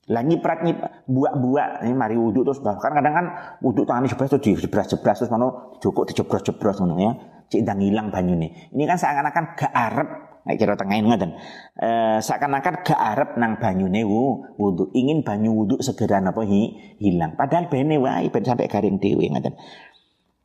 lah 0.06 0.22
nyiprat 0.22 0.62
nyip 0.62 0.78
buak-buak 1.10 1.82
ini 1.82 1.94
mari 1.98 2.14
wudhu 2.14 2.46
terus 2.46 2.62
bahkan 2.62 2.94
kadang 2.94 3.10
kan 3.10 3.26
wudhu 3.58 3.82
tangan 3.82 4.06
jebras 4.06 4.30
terus 4.30 4.42
dijebras-jebras 4.46 5.18
terus 5.18 5.30
mana 5.34 5.50
cukup 5.82 6.06
dijebras-jebras 6.06 6.78
ngono 6.78 6.94
ya. 7.02 7.12
Cik 7.46 7.62
ndang 7.66 7.82
ilang 7.82 8.14
banyune. 8.14 8.70
Ini 8.70 8.84
kan 8.86 8.98
seakan-akan 8.98 9.44
gak 9.58 9.70
arep 9.74 10.08
nek 10.46 10.54
kira 10.62 10.78
tengahin 10.78 11.10
ngoten. 11.10 11.30
Eh 11.78 12.18
seakan-akan 12.22 12.86
gak 12.86 13.00
arep 13.00 13.30
nang 13.38 13.58
banyune 13.58 14.06
wu 14.06 14.46
wudhu. 14.54 14.94
Ingin 14.94 15.26
banyu 15.26 15.50
wudhu 15.54 15.82
segera 15.82 16.22
napa 16.22 16.46
hi, 16.46 16.94
hilang. 17.02 17.34
Padahal 17.34 17.66
bene 17.66 17.98
wae 17.98 18.30
ben 18.30 18.46
sampai 18.46 18.70
garing 18.70 19.02
dhewe 19.02 19.26
ngoten. 19.26 19.58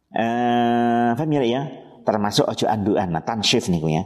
Eh 0.10 1.10
paham 1.14 1.32
ya? 1.38 1.62
Termasuk 2.02 2.50
ojo 2.50 2.66
anduan, 2.66 3.14
nah, 3.14 3.22
tansif 3.22 3.70
niku 3.70 3.86
ya 3.86 4.02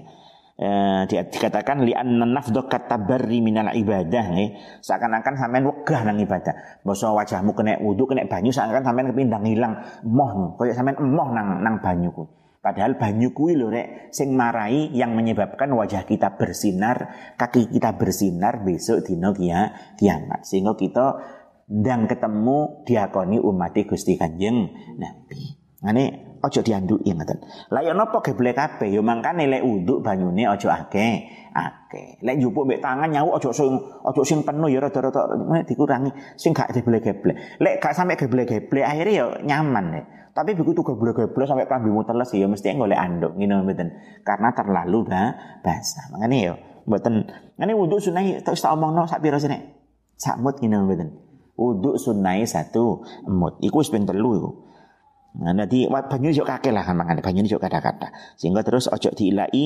eh, 0.55 1.03
dikatakan 1.07 1.83
li 1.83 1.91
anna 1.91 2.23
nafdhu 2.23 2.67
katabarri 2.67 3.43
minal 3.43 3.71
ibadah 3.71 4.25
nih. 4.31 4.55
Seakan-akan 4.79 5.33
sampean 5.35 5.63
wegah 5.67 6.01
nang 6.07 6.17
ibadah. 6.19 6.81
Basa 6.81 7.11
wajahmu 7.11 7.51
kena 7.55 7.79
wudu, 7.83 8.07
kena 8.07 8.27
banyu 8.27 8.51
seakan 8.51 8.83
sampean 8.83 9.11
kepindang 9.11 9.43
hilang 9.43 9.79
emoh, 10.03 10.55
koyo 10.55 10.71
sampean 10.71 10.99
emoh 10.99 11.29
nang 11.31 11.59
nang 11.61 11.83
banyuku. 11.83 12.23
Padahal 12.65 12.97
banyu 12.97 13.29
kuwi 13.29 13.53
lho 13.53 13.69
rek 13.69 14.09
sing 14.09 14.33
marai 14.33 14.89
yang 14.89 15.13
menyebabkan 15.13 15.69
wajah 15.69 16.01
kita 16.01 16.33
bersinar, 16.33 17.13
kaki 17.37 17.69
kita 17.69 17.93
bersinar 17.93 18.65
besok 18.65 19.05
dino 19.05 19.37
kia 19.37 19.93
kiamat. 20.01 20.41
Sehingga 20.41 20.73
kita 20.73 21.13
ndang 21.69 22.09
ketemu 22.09 22.81
diakoni 22.89 23.37
umat 23.37 23.77
Gusti 23.85 24.17
Kanjeng 24.17 24.73
Nabi. 24.97 25.61
Ngene 25.85 26.24
ojo 26.45 26.61
dianduki 26.61 27.09
ngoten. 27.09 27.41
Lah 27.73 27.81
ya 27.81 27.97
napa 27.97 28.21
geblek 28.21 28.53
kabeh 28.53 28.93
ya 28.93 29.01
mangkane 29.01 29.49
lek 29.49 29.65
wudu 29.65 30.05
banyune 30.05 30.45
ojo 30.45 30.69
akeh. 30.69 31.25
Akeh. 31.55 32.21
Lek 32.21 32.37
njupuk 32.37 32.69
mbek 32.69 32.79
tangan 32.83 33.09
nyawu 33.09 33.39
ojo 33.41 33.49
sing 33.49 33.73
ojo 34.05 34.21
sing 34.21 34.45
penuh 34.45 34.69
ya 34.69 34.79
rada-rada 34.83 35.33
dikurangi 35.65 36.11
sing 36.37 36.53
gak 36.53 36.75
geblek-geblek. 36.75 37.59
Lek 37.63 37.81
gak 37.81 37.97
sampe 37.97 38.13
geblek-geblek 38.19 38.85
akhirnya 38.85 39.13
ya 39.13 39.25
nyaman 39.41 39.85
deh. 39.95 40.05
Tapi 40.35 40.51
begitu 40.51 40.83
geblek-geblek 40.83 41.47
sampai 41.47 41.65
klambimu 41.65 42.03
teles 42.03 42.29
ya 42.35 42.45
mesti 42.45 42.75
golek 42.75 42.99
anduk 42.99 43.33
ngene 43.39 43.63
mboten. 43.63 43.87
Karena 44.21 44.51
terlalu 44.51 45.07
bah, 45.07 45.59
basah. 45.63 46.11
Makane 46.11 46.37
ya 46.37 46.53
mboten 46.85 47.25
ngene 47.57 47.73
wudu 47.73 47.97
sunai 47.97 48.43
terus 48.43 48.61
tak 48.61 48.75
omongno 48.75 49.07
sak 49.07 49.23
pira 49.23 49.39
sih 49.39 49.47
nek. 49.47 49.61
Sak 50.19 50.43
mut 50.43 50.59
ngene 50.59 50.83
mboten. 50.83 51.09
Wudu 51.55 51.95
sunai 51.95 52.43
satu 52.43 52.99
mut. 53.31 53.63
Iku 53.63 53.79
wis 53.79 53.87
ping. 53.87 54.03
Nah, 55.35 55.51
nanti 55.51 55.87
banyu 55.89 56.31
yo 56.31 56.43
kakek 56.47 56.71
lah 56.71 56.87
kan 56.87 56.95
mangan 56.95 57.19
banyu 57.19 57.43
yo 57.43 57.59
kata-kata. 57.59 58.37
Sehingga 58.39 58.63
terus 58.63 58.87
ojo 58.87 59.11
diilai, 59.11 59.65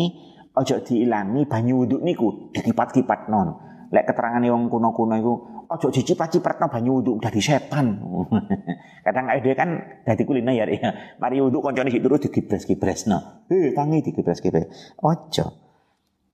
ojo 0.57 0.75
diilangi 0.81 1.45
banyu 1.45 1.85
wudhu 1.85 1.97
niku 2.01 2.49
dikipat-kipat 2.55 3.29
non. 3.29 3.49
Lek 3.89 4.05
keterangan 4.05 4.41
wong 4.49 4.69
kuno-kuno 4.69 5.15
iku 5.17 5.33
ojo 5.69 5.87
dicipat-cipat 5.93 6.61
no 6.61 6.67
banyu 6.73 6.91
wudhu 7.01 7.21
dari 7.21 7.41
setan. 7.41 8.01
Kadang 9.05 9.25
ada 9.29 9.51
kan 9.53 9.69
dari 10.05 10.23
kuliner 10.25 10.69
ya. 10.69 10.89
Mari 11.21 11.37
wudhu 11.37 11.61
koncone 11.61 11.93
terus 11.93 12.21
digibres-gibres 12.25 13.05
no. 13.05 13.45
Heh, 13.49 13.73
tangi 13.77 14.01
digibres-gibres. 14.01 14.97
Ojo 15.05 15.68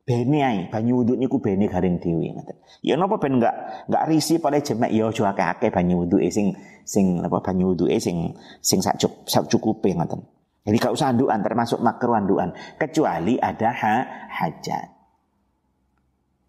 bene 0.05 0.39
ae 0.45 0.59
banyu 0.69 1.01
wudhu 1.01 1.17
niku 1.17 1.41
bene 1.41 1.65
garing 1.65 1.97
dhewe 1.97 2.29
ngoten. 2.38 2.57
Ya 2.85 2.93
napa 2.93 3.17
ben 3.17 3.41
enggak 3.41 3.89
enggak 3.89 4.05
risi 4.05 4.38
pada 4.38 4.62
jemek 4.62 4.93
ya 4.93 5.09
aja 5.09 5.33
akeh-akeh 5.33 5.74
banyu 5.74 6.05
wudhu 6.05 6.21
sing 6.29 6.53
sing 6.85 7.25
apa 7.25 7.41
banyu 7.41 7.74
wudhu 7.74 7.89
sing 7.97 8.38
sing 8.62 8.79
sak 8.85 9.01
sak 9.01 9.50
cukupe 9.50 9.89
ngoten. 9.97 10.21
Jadi 10.65 10.81
gak 10.81 10.97
usah 10.97 11.13
anduan 11.13 11.45
termasuk 11.45 11.77
makruh 11.77 12.17
anduan 12.17 12.50
kecuali 12.81 13.38
ada 13.38 13.69
ha, 13.69 13.95
hajat. 14.33 14.89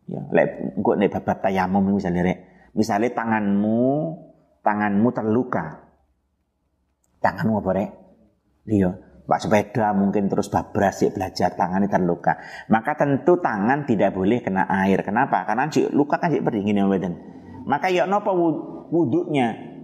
Ya, 0.09 0.21
lek 0.33 0.81
engko 0.81 0.97
nek 0.97 1.13
bab 1.21 1.45
tayamum 1.45 1.85
misalnya 1.93 2.25
rek. 2.25 2.39
Misalnya 2.73 3.13
tanganmu 3.13 4.17
tanganmu 4.65 5.09
terluka. 5.13 5.85
Tanganmu 7.21 7.61
apa 7.61 7.71
rek? 7.77 7.91
Iya, 8.73 8.97
Pak 9.27 9.43
sepeda 9.43 9.91
mungkin 9.91 10.31
terus 10.31 10.47
babras 10.47 11.03
ya 11.03 11.11
belajar 11.11 11.59
tangan 11.59 11.83
itu 11.83 11.91
terluka. 11.91 12.39
Maka 12.71 12.95
tentu 12.95 13.43
tangan 13.43 13.83
tidak 13.83 14.15
boleh 14.15 14.39
kena 14.39 14.71
air. 14.71 15.03
Kenapa? 15.03 15.43
Karena 15.43 15.67
si 15.67 15.83
luka 15.91 16.23
kan 16.23 16.31
si 16.31 16.39
berdingin 16.39 16.79
yang 16.79 16.87
badan. 16.87 17.19
Maka 17.67 17.91
ya 17.91 18.07
nopo 18.07 18.31
wuduknya? 18.95 19.75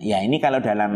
Ya 0.00 0.24
ini 0.24 0.40
kalau 0.40 0.64
dalam 0.64 0.92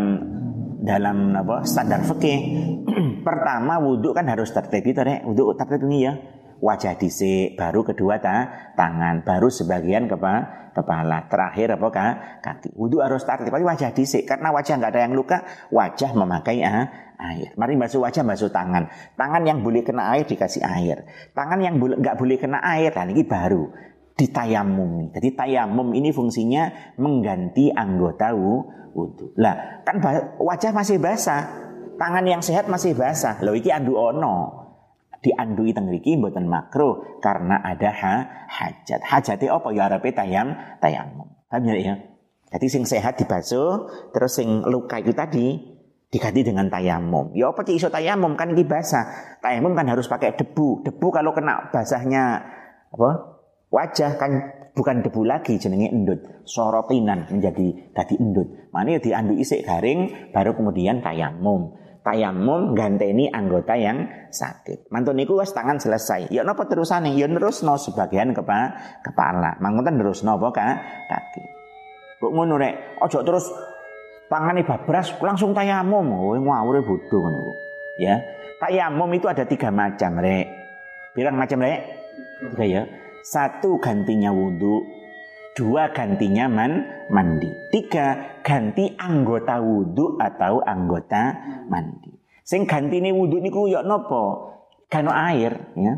dalam 0.81 1.35
apa 1.35 1.67
standar 1.67 2.07
fikih 2.07 2.39
pertama 3.27 3.83
wuduk 3.83 4.15
kan 4.15 4.31
harus 4.31 4.55
tertib 4.55 4.87
itu 4.87 5.03
nih 5.03 5.27
wuduk 5.27 5.59
tertib 5.59 5.83
ini 5.89 6.07
ya 6.07 6.15
wajah 6.61 6.97
dhisik, 6.97 7.57
baru 7.57 7.85
kedua 7.85 8.21
ta, 8.21 8.73
tangan, 8.75 9.23
baru 9.23 9.53
sebagian 9.53 10.09
kepa, 10.09 10.71
kepala, 10.77 11.29
terakhir 11.29 11.77
apa 11.77 11.89
kah? 11.89 12.11
kaki. 12.45 12.77
Wudhu 12.77 13.01
harus 13.01 13.25
tertib, 13.25 13.53
wajah 13.53 13.93
dhisik 13.93 14.29
karena 14.29 14.53
wajah 14.53 14.77
nggak 14.77 14.93
ada 14.93 15.01
yang 15.09 15.15
luka, 15.17 15.45
wajah 15.73 16.11
memakai 16.13 16.61
ah, 16.65 17.13
air. 17.17 17.53
Mari 17.57 17.81
basuh 17.81 18.05
wajah, 18.05 18.23
basuh 18.25 18.53
tangan. 18.53 18.89
Tangan 19.17 19.43
yang 19.45 19.65
boleh 19.65 19.81
kena 19.81 20.13
air 20.13 20.29
dikasih 20.29 20.61
air. 20.65 21.09
Tangan 21.33 21.61
yang 21.61 21.81
nggak 21.81 22.17
boleh 22.17 22.37
kena 22.37 22.61
air, 22.61 22.93
nah 22.93 23.09
ini 23.09 23.25
baru 23.25 23.73
ditayamum. 24.17 25.13
Jadi 25.13 25.29
tayamum 25.37 25.93
ini 25.93 26.13
fungsinya 26.13 26.97
mengganti 26.97 27.69
anggota 27.69 28.33
wudhu. 28.33 29.37
Lah, 29.37 29.85
kan 29.85 30.01
wajah 30.41 30.73
masih 30.73 30.97
basah. 30.97 31.65
Tangan 31.97 32.25
yang 32.29 32.45
sehat 32.45 32.69
masih 32.69 32.93
basah. 32.93 33.41
Loh 33.41 33.57
iki 33.57 33.73
andu 33.73 33.97
ono 33.97 34.66
diandui 35.27 35.75
teng 35.75 35.91
mriki 35.91 36.15
mboten 36.15 36.47
makruh 36.47 37.19
karena 37.19 37.59
ada 37.59 37.91
ha, 37.91 38.15
hajat. 38.47 39.03
Hajate 39.03 39.51
apa 39.51 39.69
ya 39.75 39.91
arepe 39.91 40.15
tayam 40.15 40.55
tayamum. 40.79 41.27
Paham 41.51 41.67
ya 41.67 41.75
ya? 41.75 41.95
Jadi 42.47 42.67
sing 42.71 42.87
sehat 42.87 43.19
dibasuh, 43.19 43.91
terus 44.15 44.39
sing 44.39 44.63
luka 44.71 45.03
itu 45.03 45.11
tadi 45.11 45.59
diganti 46.07 46.47
dengan 46.47 46.71
tayamum. 46.71 47.35
Ya 47.35 47.51
apa 47.51 47.67
iso 47.67 47.91
tayamum 47.91 48.39
kan 48.39 48.55
ini 48.55 48.63
basah. 48.63 49.39
Tayamum 49.43 49.75
kan 49.75 49.91
harus 49.91 50.07
pakai 50.07 50.39
debu. 50.39 50.87
Debu 50.87 51.07
kalau 51.11 51.35
kena 51.35 51.75
basahnya 51.75 52.47
apa? 52.95 53.11
Wajah 53.67 54.15
kan 54.15 54.31
bukan 54.79 55.03
debu 55.03 55.27
lagi 55.27 55.59
jenenge 55.59 55.91
endut. 55.91 56.23
Sorotinan 56.47 57.27
menjadi 57.27 57.91
tadi 57.91 58.15
endut. 58.15 58.71
Mana 58.71 58.95
ya 58.95 59.01
diandu 59.03 59.35
isik 59.35 59.67
garing 59.67 60.31
baru 60.31 60.55
kemudian 60.55 61.03
tayamum. 61.03 61.75
Tayamum 62.07 62.79
ganteni 62.79 63.27
anggota 63.27 63.75
yang 63.75 64.07
sakit. 64.31 64.87
Mantun 64.95 65.19
niku 65.19 65.35
wis 65.43 65.51
tangan 65.51 65.83
selesai. 65.83 66.31
Ya 66.31 66.47
napa 66.47 66.71
terusane? 66.71 67.11
Ya 67.19 67.27
terusno 67.27 67.75
sebagian 67.75 68.31
kepa 68.31 68.79
kepala. 69.03 69.59
Mangutan 69.59 69.99
terusno 69.99 70.39
apa 70.39 70.55
kaki. 70.55 71.43
Kok 72.23 72.31
ngono 72.31 72.63
rek? 72.63 73.03
Ojo 73.03 73.27
terus 73.27 73.51
tangane 74.31 74.63
babras 74.63 75.19
langsung 75.19 75.51
tayamum. 75.51 76.07
Oh, 76.15 76.39
ngawure 76.39 76.87
bodoh 76.87 77.27
ngono. 77.27 77.67
Ya. 77.99 78.23
Tayamum 78.57 79.13
itu 79.13 79.29
ada 79.29 79.45
tiga 79.45 79.69
macam, 79.69 80.17
Rek. 80.17 80.49
Bilang 81.13 81.37
macam, 81.37 81.61
Rek? 81.61 81.81
Tiga 82.41 82.65
ya. 82.65 82.83
Satu 83.21 83.77
gantinya 83.83 84.33
wudhu, 84.33 84.81
dua 85.57 85.89
gantinya 85.97 86.53
man, 86.53 86.85
mandi, 87.09 87.49
tiga 87.73 88.39
ganti 88.45 88.93
anggota 89.01 89.57
wudhu 89.57 90.21
atau 90.21 90.61
anggota 90.61 91.33
mandi. 91.73 92.13
Sing 92.45 92.69
ganti 92.69 93.01
ini 93.01 93.11
wudhu 93.11 93.41
niku 93.41 93.65
yuk 93.67 93.89
nopo? 93.89 94.55
Kano 94.87 95.11
air, 95.11 95.75
ya. 95.75 95.97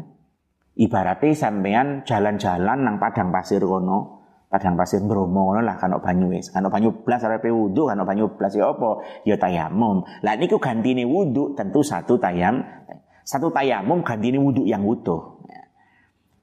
Ibaratnya 0.79 1.35
sampean 1.35 2.07
jalan-jalan 2.07 2.87
nang 2.87 3.03
padang 3.03 3.35
pasir 3.35 3.59
kono, 3.59 4.19
padang 4.49 4.79
pasir 4.81 5.05
Bromo 5.05 5.53
ngono 5.53 5.61
lah 5.61 5.77
kan 5.77 5.93
banyu 6.01 6.33
wis 6.33 6.49
kan 6.49 6.65
banyu 6.65 7.05
blas 7.05 7.21
arepe 7.21 7.53
wudu 7.53 7.85
kan 7.85 8.01
banyu 8.01 8.33
blas 8.33 8.57
ya 8.57 8.73
apa 8.73 9.05
ya 9.29 9.37
tayamum 9.37 10.01
lah 10.25 10.35
niku 10.41 10.57
gantine 10.57 11.05
wudu 11.05 11.53
tentu 11.53 11.85
satu 11.85 12.17
tayam 12.17 12.65
satu 13.29 13.53
tayamum 13.53 14.01
gantine 14.01 14.41
wudu 14.41 14.65
yang 14.65 14.89
utuh 14.89 15.45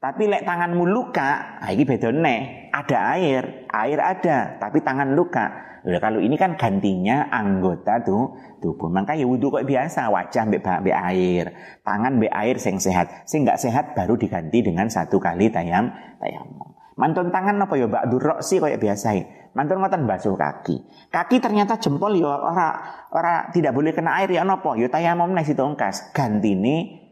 tapi 0.06 0.30
lek 0.30 0.46
tanganmu 0.46 0.86
luka 0.86 1.58
nah 1.58 1.70
ini 1.74 1.82
beda 1.82 2.14
nih 2.14 2.70
ada 2.70 3.18
air 3.18 3.66
air 3.74 3.98
ada 3.98 4.62
tapi 4.62 4.86
tangan 4.86 5.18
luka 5.18 5.66
Udah, 5.86 6.02
kalau 6.02 6.18
ini 6.18 6.34
kan 6.34 6.58
gantinya 6.58 7.30
anggota 7.30 8.02
tuh 8.02 8.34
tubuh. 8.58 8.90
Makanya 8.90 9.22
wudhu 9.30 9.54
kok 9.54 9.70
biasa, 9.70 10.10
wajah 10.10 10.50
be 10.82 10.90
air, 10.90 11.78
tangan 11.86 12.18
be 12.18 12.26
air 12.26 12.58
sing 12.58 12.82
sehat. 12.82 13.30
Sing 13.30 13.46
nggak 13.46 13.62
sehat 13.62 13.94
baru 13.94 14.18
diganti 14.18 14.66
dengan 14.66 14.90
satu 14.90 15.22
kali 15.22 15.54
tayam 15.54 15.94
tayamum. 16.18 16.74
Mantun 16.98 17.30
tangan 17.30 17.62
apa 17.62 17.78
ya 17.78 17.86
Mbak 17.86 18.06
Durok 18.10 18.40
sih 18.42 18.58
kayak 18.58 18.82
biasa 18.82 19.14
Mantun 19.54 19.78
ngoten 19.78 20.10
basuh 20.10 20.34
kaki. 20.34 20.90
Kaki 21.14 21.38
ternyata 21.38 21.78
jempol 21.78 22.18
ya 22.18 22.34
ora 22.34 22.70
ora 23.14 23.54
tidak 23.54 23.78
boleh 23.78 23.94
kena 23.94 24.18
air 24.18 24.34
ya 24.34 24.42
napa? 24.42 24.74
Ya 24.74 24.90
tayamum 24.90 25.38
nek 25.38 25.46
tongkas. 25.54 26.10
Gantine 26.18 27.05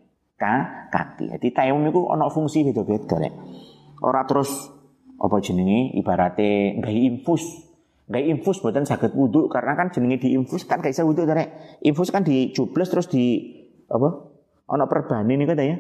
ka 0.44 0.56
kaki. 0.92 1.32
Jadi 1.40 1.48
tayamum 1.56 1.88
itu 1.88 2.04
ono 2.04 2.28
fungsi 2.28 2.68
beda-beda 2.68 3.16
rek. 3.16 3.34
Ora 4.04 4.28
terus 4.28 4.52
apa 5.16 5.40
jenenge 5.40 5.96
ibarate 5.96 6.84
gawe 6.84 7.00
infus. 7.00 7.72
Gawe 8.12 8.20
infus 8.20 8.60
buatan 8.60 8.84
sakit 8.84 9.16
wudhu 9.16 9.48
karena 9.48 9.80
kan 9.80 9.88
jenenge 9.96 10.28
infus 10.28 10.68
kan 10.68 10.84
gak 10.84 10.92
bisa 10.92 11.08
wudhu 11.08 11.24
rek. 11.24 11.80
Infus 11.88 12.12
kan 12.12 12.28
dicubles 12.28 12.92
terus 12.92 13.08
di 13.08 13.40
apa? 13.88 14.10
Ono 14.68 14.84
perbani 14.92 15.40
nih 15.40 15.48
kata 15.48 15.64
ya. 15.64 15.78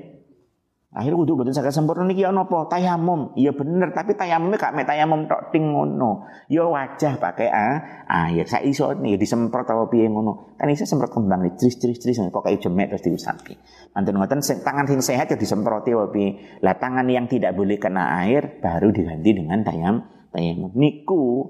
Akhirnya 0.94 1.26
kudu 1.26 1.42
betul 1.42 1.58
sakit 1.58 1.74
sempurna 1.74 2.06
niki 2.06 2.22
ana 2.22 2.46
apa? 2.46 2.70
Tayamum. 2.70 3.34
Iya 3.34 3.50
bener, 3.58 3.90
tapi 3.98 4.14
tayamumnya 4.14 4.62
gak 4.62 4.78
mek 4.78 4.86
tayamum 4.86 5.26
tok 5.26 5.50
ting 5.50 5.74
ngono. 5.74 6.30
Ya 6.54 6.70
wajah 6.70 7.18
pakai 7.18 7.50
ah, 7.50 8.06
air. 8.30 8.46
Saya 8.46 8.62
iso 8.62 8.94
nih 8.94 9.18
disemprot 9.18 9.66
apa 9.66 9.90
piye 9.90 10.06
ngono. 10.06 10.54
Kan 10.54 10.70
iso 10.70 10.86
semprot 10.86 11.10
kembang 11.10 11.50
nih, 11.50 11.58
tris 11.58 11.82
tris 11.82 11.98
tris 11.98 12.22
pokoke 12.30 12.62
jemek 12.62 12.94
terus 12.94 13.10
diusapke. 13.10 13.58
Mantun 13.98 14.22
ngoten 14.22 14.46
tangan 14.46 14.86
sing 14.86 15.02
sehat 15.02 15.34
ya 15.34 15.38
disemproti 15.38 15.98
apa 15.98 16.14
piye. 16.14 16.62
Lah 16.62 16.78
tangan 16.78 17.10
yang 17.10 17.26
tidak 17.26 17.58
boleh 17.58 17.82
kena 17.82 18.14
air 18.22 18.62
baru 18.62 18.94
diganti 18.94 19.34
dengan 19.34 19.66
tayam 19.66 19.96
tayamum. 20.30 20.78
Niku 20.78 21.50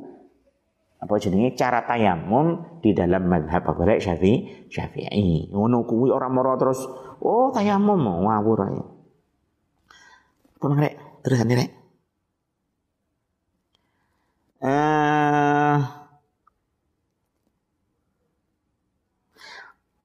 apa 1.03 1.19
jenenge 1.19 1.51
cara 1.59 1.83
tayamum 1.83 2.79
di 2.79 2.95
dalam 2.95 3.27
madhab 3.27 3.75
apa 3.75 3.99
Syafi'i 3.99 4.71
Syafi'i. 4.71 5.51
Ngono 5.51 5.83
kuwi 5.83 6.15
orang 6.15 6.31
moro 6.31 6.55
terus 6.55 6.79
oh 7.19 7.51
tayamum 7.51 7.99
ngawur 7.99 8.59
ae. 8.71 8.92
Pulang 10.63 10.79
rek, 10.79 10.95
terusan 11.27 11.51
rek. 11.51 11.69
Uh, 14.63 15.83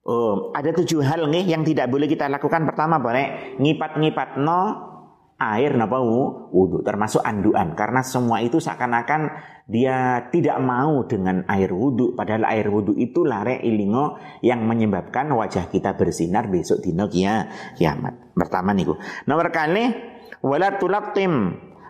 oh, 0.03 0.51
ada 0.51 0.75
tujuh 0.75 0.99
hal 0.99 1.31
nih 1.31 1.47
yang 1.47 1.63
tidak 1.63 1.87
boleh 1.87 2.11
kita 2.11 2.27
lakukan. 2.27 2.67
Pertama, 2.67 2.99
boleh 2.99 3.55
ngipat-ngipat 3.55 4.35
no. 4.43 4.91
Air 5.39 5.79
napa 5.79 6.03
wudhu 6.03 6.83
termasuk 6.83 7.23
anduan. 7.23 7.71
Karena 7.71 8.03
semua 8.03 8.43
itu 8.43 8.59
seakan-akan 8.59 9.31
dia 9.63 10.27
tidak 10.27 10.59
mau 10.59 11.07
dengan 11.07 11.47
air 11.47 11.71
wudhu 11.71 12.11
padahal 12.11 12.43
air 12.51 12.67
wudhu 12.67 12.99
itu 12.99 13.23
lare 13.23 13.63
ilingo 13.63 14.19
yang 14.43 14.67
menyebabkan 14.67 15.31
wajah 15.31 15.71
kita 15.71 15.95
bersinar 15.95 16.51
besok 16.51 16.83
dino 16.83 17.07
kia 17.07 17.47
kiamat. 17.79 18.35
Pertama 18.35 18.75
niku. 18.75 18.99
Nomor 19.31 19.47
kali 19.47 20.08
wala 20.43 20.79
tulaqtim 20.79 21.33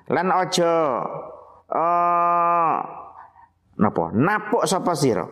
lan 0.10 0.28
aja 0.34 0.72
uh, 1.70 2.78
napa? 3.78 4.06
Napuk 4.14 4.66
sapa 4.66 4.94
sira? 4.98 5.26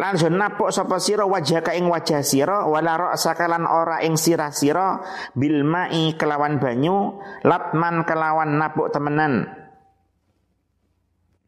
Lan 0.00 0.16
aja 0.16 0.28
napuk 0.32 0.72
sapa 0.72 0.96
sira 0.96 1.28
wajah 1.28 1.60
ka 1.60 1.76
ing 1.76 1.88
wajah 1.88 2.24
sira 2.24 2.64
wala 2.64 2.96
ra'saka 2.96 3.44
lan 3.50 3.68
ora 3.68 4.00
ing 4.00 4.16
sirah 4.16 4.48
sira 4.48 5.00
bil 5.36 5.60
mai 5.66 6.16
kelawan 6.16 6.56
banyu 6.56 7.20
latman 7.44 8.08
kelawan 8.08 8.56
napuk 8.56 8.88
temenan. 8.92 9.44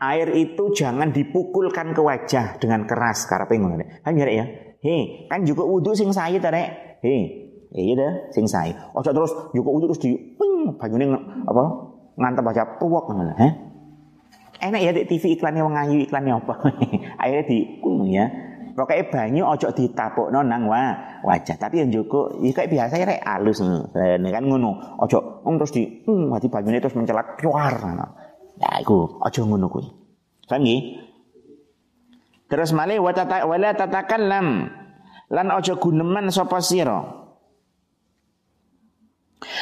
Air 0.02 0.34
itu 0.34 0.74
jangan 0.74 1.14
dipukulkan 1.14 1.94
ke 1.94 2.02
wajah 2.02 2.58
dengan 2.58 2.90
keras 2.90 3.22
karepe 3.30 3.54
ngono 3.54 4.02
kan 4.02 4.18
ya? 4.18 4.44
He 4.82 5.30
kan 5.30 5.46
juga 5.46 5.62
wudhu 5.62 5.94
sing 5.94 6.10
sae 6.10 6.42
ta 6.42 6.50
rek 6.50 6.98
he 7.72 7.80
Iya 7.80 7.94
deh, 7.96 8.12
sing 8.36 8.44
sae. 8.44 8.72
Ojo 8.92 9.10
terus 9.10 9.32
nyukup 9.56 9.88
terus 9.88 10.00
di 10.00 10.12
ping 10.36 10.76
banyune 10.76 11.16
apa 11.48 11.62
ngantep 12.20 12.44
baca 12.44 12.62
puwok 12.76 13.04
ngono. 13.10 13.32
Heh. 13.40 13.52
Enak 14.62 14.80
ya 14.80 14.90
di 14.94 15.02
TV 15.08 15.34
iklannya 15.34 15.64
wong 15.64 15.74
ayu 15.74 15.96
iklannya 16.06 16.38
apa. 16.38 16.54
Akhirnya 17.20 17.44
di 17.48 17.58
ya. 18.12 18.24
Pokoknya 18.72 19.04
banyu 19.12 19.44
ojo 19.44 19.68
ditapuk 19.68 20.32
nang 20.32 20.64
wa 20.64 20.96
wajah. 21.28 21.60
Tapi 21.60 21.84
yang 21.84 21.92
joko, 21.92 22.40
ya 22.40 22.56
kayak 22.56 22.72
biasa 22.72 22.94
ya 22.96 23.04
kayak 23.04 23.24
halus 23.24 23.60
nih 23.60 24.32
kan 24.32 24.48
ngono. 24.48 24.96
Ojo 24.96 25.44
um, 25.44 25.60
terus 25.60 25.76
di, 25.76 25.84
hmm, 26.08 26.32
mati 26.32 26.48
banyune 26.48 26.80
terus 26.80 26.96
mencelat 26.96 27.36
keluar. 27.36 27.76
Ya 28.56 28.80
iku 28.80 29.20
ojo 29.20 29.40
ngono 29.44 29.68
kuwi. 29.68 29.86
Paham 30.48 30.68
Terus 32.48 32.76
malih 32.76 33.00
wala 33.00 33.72
tatakallam 33.72 34.68
lan 35.32 35.46
ojo 35.52 35.72
guneman 35.80 36.28
sapa 36.28 36.60
sira. 36.60 37.21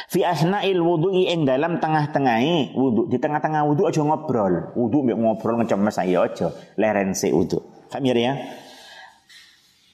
Fi 0.09 0.21
asna'il 0.25 0.79
wudu'i 0.79 1.33
ing 1.33 1.49
dalam 1.49 1.81
tengah-tengahi 1.81 2.77
wudu. 2.77 3.09
Di 3.09 3.17
tengah-tengah 3.17 3.67
wudu 3.67 3.89
aja 3.89 4.01
ngobrol. 4.05 4.75
Wudu 4.77 5.07
mbek 5.07 5.19
ngobrol 5.19 5.55
ngecemes 5.63 5.97
ayo 6.05 6.25
aja. 6.25 6.49
Lerense 6.77 7.29
wudu. 7.33 7.59
Paham 7.91 8.07
ya? 8.07 8.39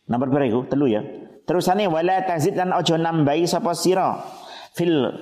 Nomor 0.06 0.30
berapa 0.30 0.46
itu? 0.46 0.60
Telu 0.70 0.86
ya. 0.86 1.02
Terusane 1.46 1.86
wala 1.86 2.26
tazid 2.26 2.58
lan 2.58 2.74
aja 2.74 2.98
nambahi 2.98 3.46
sapa 3.46 3.70
sira 3.74 4.18
fil 4.74 5.14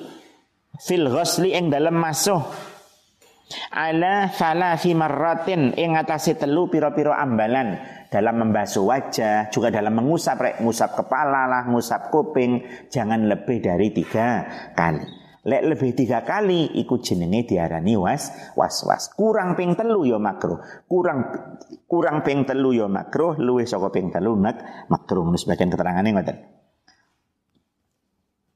fil 0.80 1.06
ghusli 1.12 1.52
ing 1.52 1.68
dalam 1.68 2.00
masuh 2.00 2.40
ala 3.72 4.74
fi 4.78 4.90
marratin 4.94 5.74
ing 5.74 5.98
atase 5.98 6.38
telu 6.38 6.70
pira-pira 6.70 7.18
ambalan 7.18 7.78
dalam 8.08 8.46
membasuh 8.46 8.86
wajah, 8.86 9.50
juga 9.50 9.74
dalam 9.74 9.98
mengusap, 9.98 10.38
rek, 10.38 10.56
ngusap 10.62 10.94
kepala 10.94 11.50
lah, 11.50 11.62
ngusap 11.66 12.14
kuping, 12.14 12.62
jangan 12.86 13.26
lebih 13.26 13.58
dari 13.58 13.90
tiga 13.90 14.46
kali. 14.78 15.24
Lek 15.44 15.60
lebih 15.60 15.92
tiga 15.92 16.24
kali, 16.24 16.72
ikut 16.80 17.04
jenenge 17.04 17.44
diarani 17.52 18.00
was 18.00 18.32
was 18.56 18.80
was. 18.88 19.12
Kurang 19.12 19.52
ping 19.52 19.76
telu 19.76 20.08
yo 20.08 20.16
ya 20.16 20.18
makruh. 20.22 20.56
Kurang 20.88 21.20
kurang 21.84 22.24
ping 22.24 22.48
telu 22.48 22.72
yo 22.72 22.88
ya 22.88 22.88
makruh. 22.88 23.36
Luwih 23.36 23.68
saka 23.68 23.92
ping 23.92 24.08
telu 24.08 24.40
mak 24.40 24.88
makruh. 24.88 25.20
Sebagian 25.36 25.68
keterangannya 25.68 26.16
ngoten. 26.16 26.36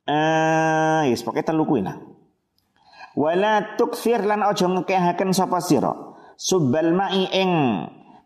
Eh, 0.09 1.13
yes, 1.13 1.21
pokoke 1.21 1.45
telu 1.45 1.69
kuwi. 1.69 1.85
Wala 3.17 3.79
tukfir 3.81 4.25
lan 4.25 4.45
aja 4.45 4.69
ngekehaken 4.69 5.31
sapa 5.33 5.63
sira. 5.65 5.95
Subbal 6.39 6.93
ma'i 6.93 7.31
ing 7.33 7.51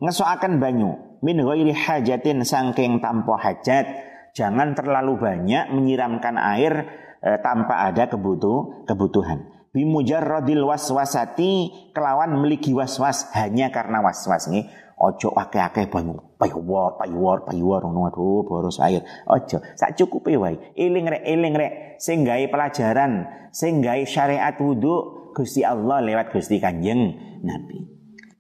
ngesoaken 0.02 0.58
banyu 0.58 1.20
min 1.22 1.38
ghairi 1.38 1.70
hajatin 1.70 2.42
sangking 2.42 2.98
tanpa 2.98 3.38
hajat. 3.38 3.86
Jangan 4.32 4.72
terlalu 4.72 5.20
banyak 5.20 5.70
menyiramkan 5.76 6.40
air 6.40 6.88
eh, 7.20 7.38
tanpa 7.44 7.86
ada 7.88 8.08
kebutuh, 8.08 8.88
kebutuhan. 8.88 9.52
bimujarradil 9.72 10.68
waswasati 10.68 11.72
kelawan 11.96 12.36
meligi 12.36 12.76
waswas 12.76 13.32
hanya 13.32 13.72
karena 13.72 14.04
waswas 14.04 14.46
nih 14.52 14.68
ojo 14.98 15.32
akeh-akeh 15.32 15.88
banyu 15.88 16.18
payuwar 16.36 16.98
payuwar 16.98 17.46
payuwar 17.46 17.80
ngono 17.86 18.10
aduh 18.10 18.42
boros 18.44 18.80
air. 18.82 19.04
Ojo 19.28 19.62
sak 19.76 19.96
cukupe 19.96 20.36
wae. 20.36 20.74
Eling 20.76 21.06
rek 21.08 21.22
eling 21.24 21.54
rek. 21.54 21.72
Sing 22.02 22.26
gawe 22.26 22.44
pelajaran 22.50 23.26
sing 23.54 23.80
gawe 23.80 24.02
syariat 24.04 24.56
wudu 24.58 25.30
Gusti 25.32 25.64
Allah 25.64 26.04
lewat 26.04 26.28
Gusti 26.34 26.60
Kanjeng 26.60 27.16
Nabi. 27.40 27.92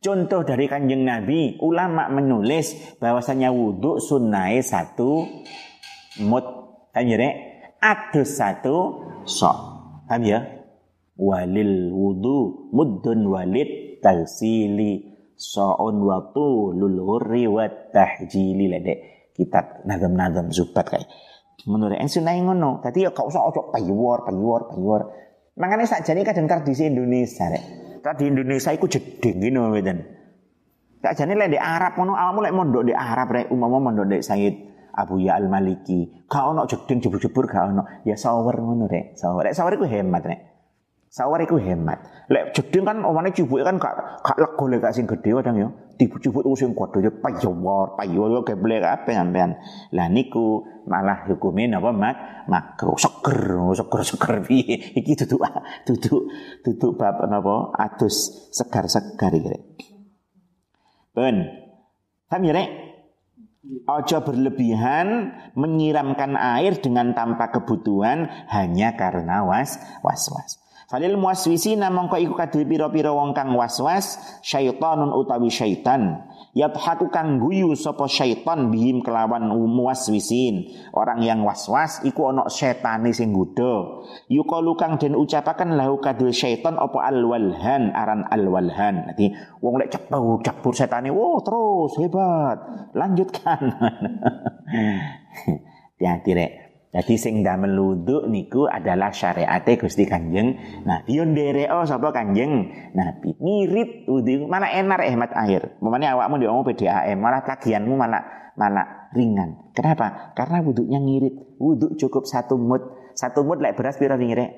Contoh 0.02 0.42
dari 0.42 0.66
kanjeng 0.66 1.06
Nabi, 1.06 1.62
ulama 1.62 2.10
menulis 2.10 2.98
bahwasanya 2.98 3.54
wudhu 3.54 4.02
sunnah 4.02 4.50
satu 4.58 5.30
mut. 6.26 6.46
Paham 6.90 7.06
ya, 7.06 7.30
Adus 7.78 8.34
satu 8.34 8.98
sok. 9.22 9.56
Paham 10.10 10.26
ya? 10.26 10.42
Walil 11.14 11.94
wudhu 11.94 12.68
muddun 12.74 13.30
walid 13.30 14.02
tagsili 14.02 15.11
so'un 15.36 15.96
wa 16.02 16.32
tulul 16.32 16.98
hurri 17.02 17.48
wa 17.48 17.66
tahjili 17.68 18.68
ledek. 18.68 18.98
Kitab 19.32 19.84
nazam-nazam 19.88 20.52
zubat 20.52 20.86
kayak. 20.92 21.08
Menurut 21.64 21.96
yang 21.96 22.10
sunnah 22.10 22.36
ngono. 22.36 22.84
Tadi 22.84 23.06
ya 23.06 23.14
kau 23.14 23.30
usah 23.30 23.42
ojo 23.48 23.72
payuwar, 23.72 24.28
payuwar, 24.28 24.68
payuwar. 24.68 25.02
Makanya 25.56 26.00
jadi 26.04 26.20
kadang 26.24 26.48
tradisi 26.48 26.88
Indonesia 26.88 27.48
rek 27.48 27.82
di 28.10 28.24
Indonesia 28.26 28.74
iku 28.74 28.90
jeding 28.90 29.38
ngene 29.38 29.58
mboten. 29.70 29.98
Tak 31.02 31.14
jane 31.18 31.38
lek 31.38 31.54
di 31.54 31.58
Arab 31.58 31.94
ngono 31.94 32.18
awakmu 32.18 32.40
lek 32.42 32.54
mondok 32.54 32.82
di 32.90 32.94
Arab 32.94 33.30
rek 33.30 33.46
umama 33.54 33.78
mondok 33.78 34.06
di 34.10 34.18
Sayyid 34.22 34.54
Abu 34.98 35.22
Ya 35.22 35.38
Al 35.38 35.46
Maliki. 35.46 36.26
Gak 36.26 36.44
ono 36.46 36.66
jeding 36.66 36.98
jebur-jebur 36.98 37.46
gak 37.46 37.74
ono. 37.74 37.82
Ya 38.02 38.18
sawer 38.18 38.58
ngono 38.58 38.90
rek. 38.90 39.14
Sawer 39.14 39.50
rek 39.50 39.54
sawer 39.54 39.78
iku 39.78 39.86
hemat 39.86 40.22
rek. 40.26 40.40
Sawer 41.12 41.44
iku 41.44 41.60
hemat. 41.60 42.00
Lek 42.32 42.56
jeding 42.56 42.88
kan 42.88 43.04
omane 43.04 43.36
cubuke 43.36 43.60
kan 43.60 43.76
gak 43.76 44.24
gak 44.24 44.38
lego 44.40 44.64
lek 44.64 44.88
sing 44.96 45.04
gedhe 45.04 45.36
kadang 45.36 45.60
ya. 45.60 45.68
Dibu-jubuk 46.00 46.48
sing 46.56 46.72
kudu 46.72 47.04
ya 47.04 47.12
payawar, 47.12 48.00
payawar 48.00 48.40
geblek 48.48 48.80
kabeh 48.80 49.12
sampean. 49.12 49.60
Lah 49.92 50.08
niku 50.08 50.64
malah 50.88 51.28
hukumnya 51.28 51.76
napa 51.76 51.92
mak 51.92 52.16
makro 52.48 52.96
seger 52.96 53.60
seger 53.76 54.02
seger 54.08 54.34
piye 54.40 54.76
iki 54.98 55.12
duduk 55.20 55.44
duduk 55.84 56.32
duduk 56.64 56.90
bab 56.96 57.20
napa 57.28 57.76
adus 57.76 58.48
segar-segar 58.56 59.36
iki 59.36 59.52
Ben 61.12 61.44
paham 62.32 62.48
ya 62.48 62.64
Ojo 63.86 64.18
berlebihan 64.26 65.38
menyiramkan 65.54 66.34
air 66.34 66.82
dengan 66.82 67.14
tanpa 67.14 67.54
kebutuhan 67.54 68.26
hanya 68.50 68.98
karena 68.98 69.46
was 69.46 69.78
was 70.02 70.26
was. 70.34 70.61
Falil 70.92 71.16
muaswisi 71.16 71.72
namangka 71.72 72.20
iku 72.20 72.36
kadhe 72.36 72.68
pira-pira 72.68 73.16
wong 73.16 73.32
kang 73.32 73.56
was-was 73.56 74.20
syaitanun 74.44 75.08
utawi 75.16 75.48
syaitan. 75.48 76.28
Yadhaku 76.52 77.08
kang 77.08 77.40
guyu 77.40 77.72
sapa 77.72 78.04
syaitan 78.04 78.68
bihim 78.68 79.00
kelawan 79.00 79.48
muaswisin. 79.56 80.68
Orang 80.92 81.24
yang 81.24 81.48
was-was 81.48 82.04
iku 82.04 82.28
ana 82.28 82.44
setane 82.52 83.08
sing 83.16 83.32
nggodha. 83.32 84.04
Yuqalu 84.28 84.76
kang 84.76 85.00
den 85.00 85.16
ucapaken 85.16 85.80
lahu 85.80 85.96
kadhe 85.96 86.28
syaitan 86.28 86.76
apa 86.76 87.08
alwalhan 87.08 87.88
aran 87.96 88.28
alwalhan. 88.28 89.16
Dadi 89.16 89.32
wong 89.64 89.80
lek 89.80 89.96
cepur 89.96 90.44
cepur 90.44 90.76
setane, 90.76 91.08
"Wow, 91.08 91.40
terus 91.40 91.96
hebat. 92.04 92.92
Lanjutkan." 92.92 93.60
Hati-hati 95.96 96.32
rek. 96.36 96.61
Jadi 96.92 97.16
sing 97.16 97.40
damel 97.40 97.72
wudu 97.72 98.28
niku 98.28 98.68
adalah 98.68 99.16
syariate 99.16 99.80
Gusti 99.80 100.04
Kanjeng 100.04 100.60
Nabi 100.84 101.16
yo 101.16 101.24
ndereo 101.24 101.88
sapa 101.88 102.12
Kanjeng 102.12 102.68
Nabi. 102.92 103.32
Ngirit 103.40 104.04
wudu 104.04 104.44
mana 104.44 104.68
enak 104.68 105.00
hemat 105.08 105.32
air. 105.32 105.80
Memangnya 105.80 106.12
awakmu 106.12 106.36
diomong 106.36 106.68
PDAM, 106.68 107.16
malah 107.16 107.40
tagihanmu 107.48 107.96
malah 107.96 108.52
malah 108.60 109.08
ringan. 109.16 109.72
Kenapa? 109.72 110.36
Karena 110.36 110.60
wudhunya 110.60 111.00
ngirit. 111.00 111.34
Wudhu 111.56 111.96
cukup 111.96 112.28
satu 112.28 112.60
mut. 112.60 112.84
Satu 113.16 113.44
mut 113.44 113.60
lek 113.60 113.76
beras 113.76 113.96
pira 113.96 114.20
ngirit? 114.20 114.52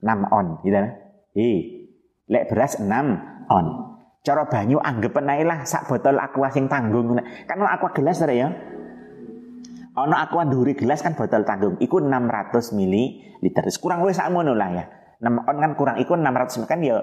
6 0.00 0.08
on, 0.30 0.46
gitu 0.62 0.76
kan? 0.78 0.94
Eh, 1.34 1.58
lek 2.30 2.48
beras 2.48 2.80
6 2.80 2.88
on. 3.52 3.66
Cara 4.24 4.44
banyu 4.48 4.76
anggap 4.80 5.20
ae 5.24 5.42
lah 5.44 5.64
sak 5.64 5.88
botol 5.88 6.20
aqua 6.20 6.48
sing 6.52 6.68
tanggung. 6.68 7.16
Kan 7.48 7.58
aqua 7.64 7.92
gelas 7.96 8.20
ya. 8.24 8.48
Ono 9.98 10.14
aqua 10.14 10.46
nduri 10.46 10.78
gelas 10.78 11.02
kan 11.02 11.18
botol 11.18 11.42
tanggung. 11.42 11.74
Iku 11.82 11.98
600 11.98 12.76
ml. 12.76 12.94
Kurang 13.82 14.06
luwih 14.06 14.14
sakmono 14.14 14.54
lah 14.54 14.70
ya. 14.70 14.84
6 15.18 15.50
on 15.50 15.56
kan 15.58 15.72
kurang 15.74 15.96
iku 15.98 16.14
600 16.14 16.70
kan 16.70 16.78
ya 16.78 17.02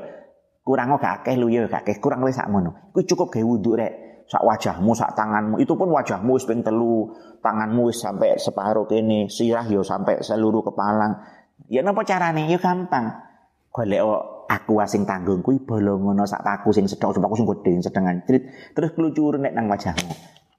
kurang 0.64 0.96
gak 0.96 1.22
akeh 1.22 1.36
lu 1.36 1.52
ya 1.52 1.68
gak 1.68 1.84
akeh 1.84 2.00
kurang 2.00 2.24
luwih 2.24 2.32
sakmono. 2.32 2.92
Iku 2.96 3.04
cukup 3.04 3.36
gawe 3.36 3.44
wudu 3.44 3.76
rek. 3.76 3.94
Sak 4.26 4.42
wajahmu, 4.42 4.98
sak 4.98 5.14
tanganmu, 5.14 5.62
itu 5.62 5.78
pun 5.78 5.94
wajahmu 5.94 6.34
wis 6.34 6.50
telu, 6.50 7.14
tanganmu 7.46 7.94
sampai 7.94 8.42
separuh 8.42 8.90
kene, 8.90 9.30
sirah 9.30 9.70
yo 9.70 9.86
sampai 9.86 10.18
seluruh 10.26 10.66
kepala. 10.66 11.22
Ya 11.70 11.86
napa 11.86 12.02
carane? 12.02 12.50
Ya 12.50 12.58
gampang. 12.58 13.22
Golek 13.70 14.02
aku 14.50 14.82
sing 14.90 15.06
tanggung 15.06 15.46
kuwi 15.46 15.62
bolongono 15.62 16.26
sak 16.26 16.42
paku 16.42 16.74
sing 16.74 16.90
sedok 16.90 17.22
paku 17.22 17.38
sing 17.38 17.46
gedhe 17.46 17.86
sedengan. 17.86 18.26
Terus 18.26 18.98
klucur 18.98 19.38
nek 19.38 19.54
nang 19.54 19.70
wajahmu. 19.70 20.10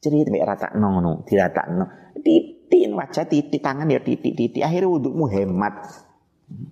Cerit 0.03 0.29
mek 0.29 0.45
ratakno 0.45 0.87
ngono, 0.93 1.11
diratakno. 1.27 1.85
Titik 2.21 2.93
wajah 2.93 3.27
titik 3.29 3.61
tangan 3.61 3.91
ya 3.91 4.01
titik 4.01 4.33
titik 4.37 4.63
akhirnya 4.63 4.93
wudukmu 4.93 5.27
hemat. 5.29 5.75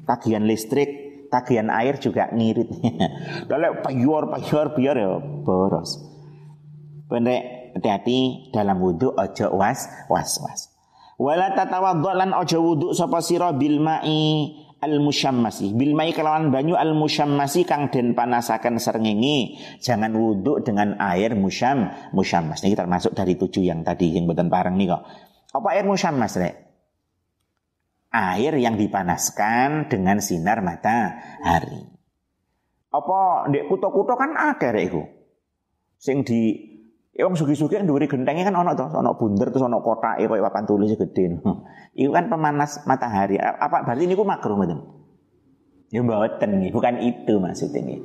Tagihan 0.06 0.46
listrik 0.46 1.26
tagihan 1.32 1.68
air 1.68 1.98
juga 1.98 2.30
ngirit. 2.30 2.70
Lalu 3.50 3.82
payur 3.82 4.30
payur 4.30 4.66
biar 4.76 4.96
ya 4.96 5.18
boros. 5.18 5.98
Pendek 7.10 7.74
hati-hati 7.74 8.50
dalam 8.54 8.78
wudhu 8.78 9.10
ojo 9.12 9.46
was 9.58 9.90
was 10.06 10.38
was 10.38 10.74
wala 11.18 11.54
lan 12.14 12.30
ojo 12.34 12.58
wudhu 12.62 12.88
sapa 12.94 13.22
sira 13.22 13.54
bil 13.54 13.78
mai 13.82 14.50
al 14.84 15.00
musyammasi 15.00 15.72
bil 15.72 15.96
mai 15.96 16.12
kelawan 16.12 16.52
banyu 16.52 16.76
al 16.76 16.92
musyammasi 16.92 17.64
kang 17.64 17.88
den 17.88 18.12
panasaken 18.12 18.76
srengenge 18.76 19.56
jangan 19.80 20.12
wudhu 20.12 20.60
dengan 20.60 21.00
air 21.00 21.32
musyam 21.32 21.88
musyammas 22.12 22.60
ini 22.60 22.76
termasuk 22.76 23.16
dari 23.16 23.40
tujuh 23.40 23.64
yang 23.64 23.80
tadi 23.80 24.12
yang 24.12 24.28
boten 24.28 24.52
pareng 24.52 24.76
nih 24.76 24.92
kok 24.92 25.02
apa 25.54 25.78
air 25.78 25.86
musyammas, 25.86 26.34
Rek? 26.34 26.54
Air 28.10 28.58
yang 28.58 28.74
dipanaskan 28.74 29.86
dengan 29.86 30.18
sinar 30.18 30.66
matahari. 30.66 31.86
Apa 32.90 33.50
ndek 33.50 33.70
kuto-kuto 33.70 34.14
kan 34.14 34.34
akeh 34.34 34.70
rek 34.70 34.84
iku. 34.86 35.02
Sing 35.98 36.22
di 36.22 36.73
ya 37.14 37.31
wong 37.31 37.38
sugi-sugi 37.38 37.79
kan 37.79 37.87
dhuwure 37.87 38.11
gentenge 38.11 38.42
kan 38.42 38.59
ana 38.59 38.74
to, 38.74 38.90
ana 38.90 39.14
bunder 39.14 39.46
terus 39.48 39.62
ana 39.62 39.79
kotake 39.79 40.27
koyo 40.27 40.42
papan 40.42 40.66
tulis 40.66 40.98
gede. 40.98 41.38
Iku 41.94 42.11
kan 42.11 42.27
pemanas 42.27 42.83
matahari. 42.90 43.38
Apa 43.38 43.87
berarti 43.87 44.11
niku 44.11 44.27
makruh 44.27 44.59
mboten? 44.59 44.83
Ya 45.94 46.03
mboten 46.03 46.50
nih, 46.59 46.74
bukan 46.74 46.98
itu 46.98 47.38
maksudnya 47.38 47.81
nih. 47.87 47.98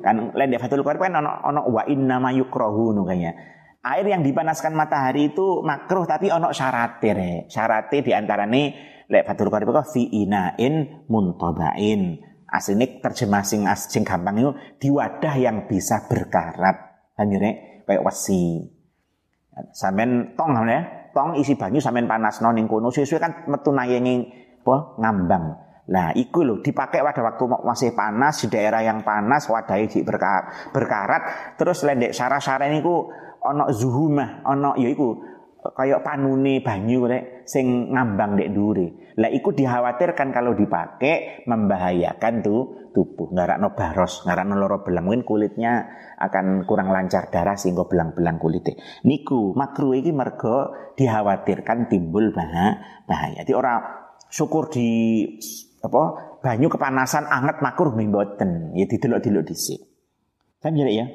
Kan 0.00 0.32
lain 0.32 0.56
Fathul 0.56 0.80
Qorib 0.80 1.00
kan 1.00 1.12
ana 1.12 1.44
ana 1.44 1.60
wa 1.68 1.84
inna 1.84 2.16
ma 2.20 2.32
yukrahu 2.32 2.92
kayaknya 3.04 3.36
air 3.84 4.04
yang 4.08 4.24
dipanaskan 4.24 4.72
matahari 4.72 5.32
itu 5.32 5.60
makruh 5.60 6.08
tapi 6.08 6.32
ono 6.32 6.48
syarate 6.56 7.10
re. 7.12 7.32
Syarate 7.52 8.00
di 8.00 8.16
antara 8.16 8.48
nih 8.48 8.72
lek 9.12 9.28
Fathul 9.28 9.52
Qarib 9.52 9.68
kok 9.68 9.92
fi 9.92 10.08
inain 10.08 11.04
muntabain. 11.12 12.16
Aslinya 12.48 13.02
terjemah 13.02 13.44
sing 13.44 13.68
sing 13.76 14.06
gampang 14.06 14.40
itu 14.40 14.50
di 14.80 14.88
wadah 14.88 15.36
yang 15.36 15.68
bisa 15.68 16.08
berkarat. 16.08 16.96
Hanyure 17.18 17.73
kayak 17.84 18.02
wesi. 18.04 18.64
Sampean 19.70 20.34
tong 20.34 20.50
ya, 20.66 21.10
tong 21.14 21.38
isi 21.38 21.54
banyu 21.54 21.78
sampean 21.78 22.10
panas 22.10 22.42
ning 22.42 22.66
kono 22.66 22.90
sesuai 22.90 23.22
kan 23.22 23.32
metu 23.46 23.70
nayenging 23.70 24.26
apa 24.64 24.98
ngambang. 24.98 25.44
Nah, 25.84 26.16
iku 26.16 26.40
loh 26.48 26.64
dipakai 26.64 27.04
pada 27.04 27.20
waktu 27.20 27.44
masih 27.60 27.92
panas 27.92 28.40
di 28.40 28.48
daerah 28.48 28.80
yang 28.80 29.04
panas 29.04 29.44
wadahnya 29.52 29.84
di 29.92 30.00
berkarat, 30.00 30.72
berkarat 30.72 31.22
terus 31.60 31.84
lendek 31.84 32.16
sarah-sarah 32.16 32.72
ini 32.72 32.80
ku 32.80 33.12
ana 33.44 33.68
zuhumah, 33.68 34.40
ana 34.48 34.72
yaiku 34.80 35.20
kaya 35.76 36.00
panune 36.00 36.64
banyu 36.64 37.04
rek 37.04 37.44
sing 37.44 37.92
ngambang 37.92 38.40
dek 38.40 38.50
dure. 38.56 39.03
Lah 39.14 39.30
iku 39.30 39.54
dikhawatirkan 39.54 40.34
kalau 40.34 40.58
dipakai 40.58 41.46
membahayakan 41.46 42.42
tuh 42.42 42.90
tubuh, 42.90 43.30
ngarakno 43.30 43.74
baros, 43.74 44.26
ngarakno 44.26 44.54
loro 44.58 44.82
belang, 44.82 45.06
mungkin 45.06 45.22
kulitnya 45.22 45.86
akan 46.18 46.66
kurang 46.66 46.90
lancar 46.90 47.30
darah 47.30 47.54
sehingga 47.54 47.86
belang-belang 47.86 48.42
kulitnya. 48.42 48.74
Niku 49.06 49.54
makruh 49.54 49.94
iki 49.94 50.10
mergo 50.10 50.74
dikhawatirkan 50.98 51.86
timbul 51.86 52.34
bahaya. 52.34 53.42
Jadi 53.42 53.52
orang 53.54 53.78
syukur 54.30 54.70
di 54.70 55.22
apa 55.84 56.02
banyu 56.42 56.66
kepanasan 56.66 57.30
anget 57.30 57.62
makruh 57.62 57.94
mboten, 57.94 58.74
ya 58.74 58.86
didelok-delok 58.90 59.46
dhisik. 59.46 59.80
Kan 60.58 60.74
ya? 60.74 61.06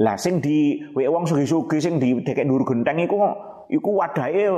lah 0.00 0.16
sing 0.20 0.44
di 0.44 0.76
wong 0.92 1.24
sugi-sugi 1.24 1.80
sing 1.80 1.96
di 1.96 2.12
dekek 2.20 2.44
dhuwur 2.44 2.68
genteng 2.68 3.00
iku 3.00 3.16
iku 3.72 3.90
wadahe 3.96 4.52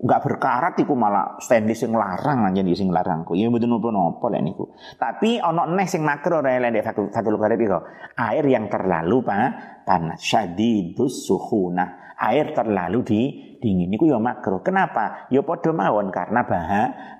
enggak 0.00 0.20
berkarat 0.24 0.74
iku 0.80 0.96
malah 0.96 1.36
standi 1.36 1.76
sing 1.76 1.92
larang 1.92 2.48
aja 2.48 2.64
di 2.64 2.72
sing 2.72 2.88
larangku. 2.88 3.36
Ya 3.36 3.52
mboten 3.52 3.68
napa-napa 3.68 4.26
lek 4.32 4.42
niku. 4.42 4.64
Tapi 4.96 5.36
ana 5.36 5.68
neh 5.68 5.84
sing 5.84 6.00
makro 6.00 6.40
rek 6.40 6.56
lek 6.60 6.84
Fathul 7.12 7.36
Qarib 7.36 7.60
iku. 7.60 7.78
Air 8.16 8.44
yang 8.48 8.72
terlalu 8.72 9.20
pa, 9.20 9.38
panas 9.84 10.20
syadidus 10.24 11.28
suhuna. 11.28 12.16
Air 12.20 12.52
terlalu 12.52 12.98
di 13.04 13.20
dingin 13.60 13.92
niku 13.92 14.08
ya 14.08 14.16
makro. 14.16 14.64
Kenapa? 14.64 15.28
Ya 15.28 15.44
padha 15.44 15.72
mawon 15.72 16.08
karena 16.08 16.40
bah 16.48 16.68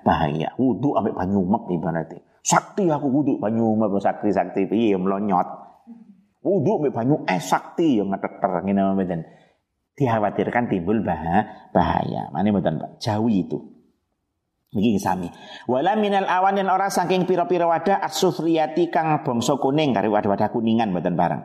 bahaya. 0.01 0.57
Wudu 0.57 0.97
ambek 0.97 1.13
banyu 1.13 1.45
ibaratnya. 1.69 2.21
Sakti 2.41 2.89
aku 2.89 3.07
wudu 3.09 3.37
banyu 3.37 3.77
mek 3.77 4.01
sakti-sakti 4.01 4.65
piye 4.65 4.97
melonyot. 4.97 5.45
Wudu 6.41 6.81
ambek 6.81 6.93
banyu 6.97 7.21
es 7.29 7.45
sakti 7.45 8.01
ya 8.01 8.03
ngeteter 8.09 8.65
ngene 8.65 8.81
mboten 8.97 9.21
dikhawatirkan 10.01 10.65
timbul 10.65 11.05
bahaya. 11.05 11.69
bahaya. 11.69 12.33
Mana 12.33 12.49
betul 12.49 12.81
Pak? 12.81 12.97
Jauhi 12.97 13.45
itu. 13.45 13.61
Begini 14.71 14.97
sami. 14.97 15.27
Wala 15.67 15.99
minal 15.99 16.25
awan 16.25 16.57
dan 16.57 16.71
orang 16.71 16.89
saking 16.89 17.27
piro-piro 17.27 17.67
wadah 17.69 18.01
asufriyati 18.01 18.87
kang 18.89 19.21
bongso 19.21 19.59
kuning 19.59 19.91
kari 19.91 20.09
wadah-wadah 20.09 20.49
kuningan 20.49 20.95
betul 20.95 21.13
barang. 21.13 21.43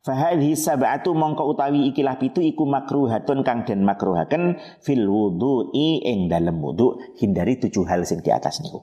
Fahadhi 0.00 0.56
sab'atu 0.56 1.12
mongko 1.12 1.44
utawi 1.44 1.92
ikilah 1.92 2.16
pitu 2.16 2.40
iku 2.40 2.64
makruhatun 2.64 3.44
kang 3.44 3.68
den 3.68 3.84
makruhaken 3.84 4.56
fil 4.80 5.04
wudu'i 5.04 6.00
ing 6.00 6.32
dalem 6.32 6.56
wudu 6.56 6.96
hindari 7.20 7.60
tujuh 7.60 7.84
hal 7.84 8.08
sing 8.08 8.24
di 8.24 8.32
atas 8.32 8.64
niku. 8.64 8.80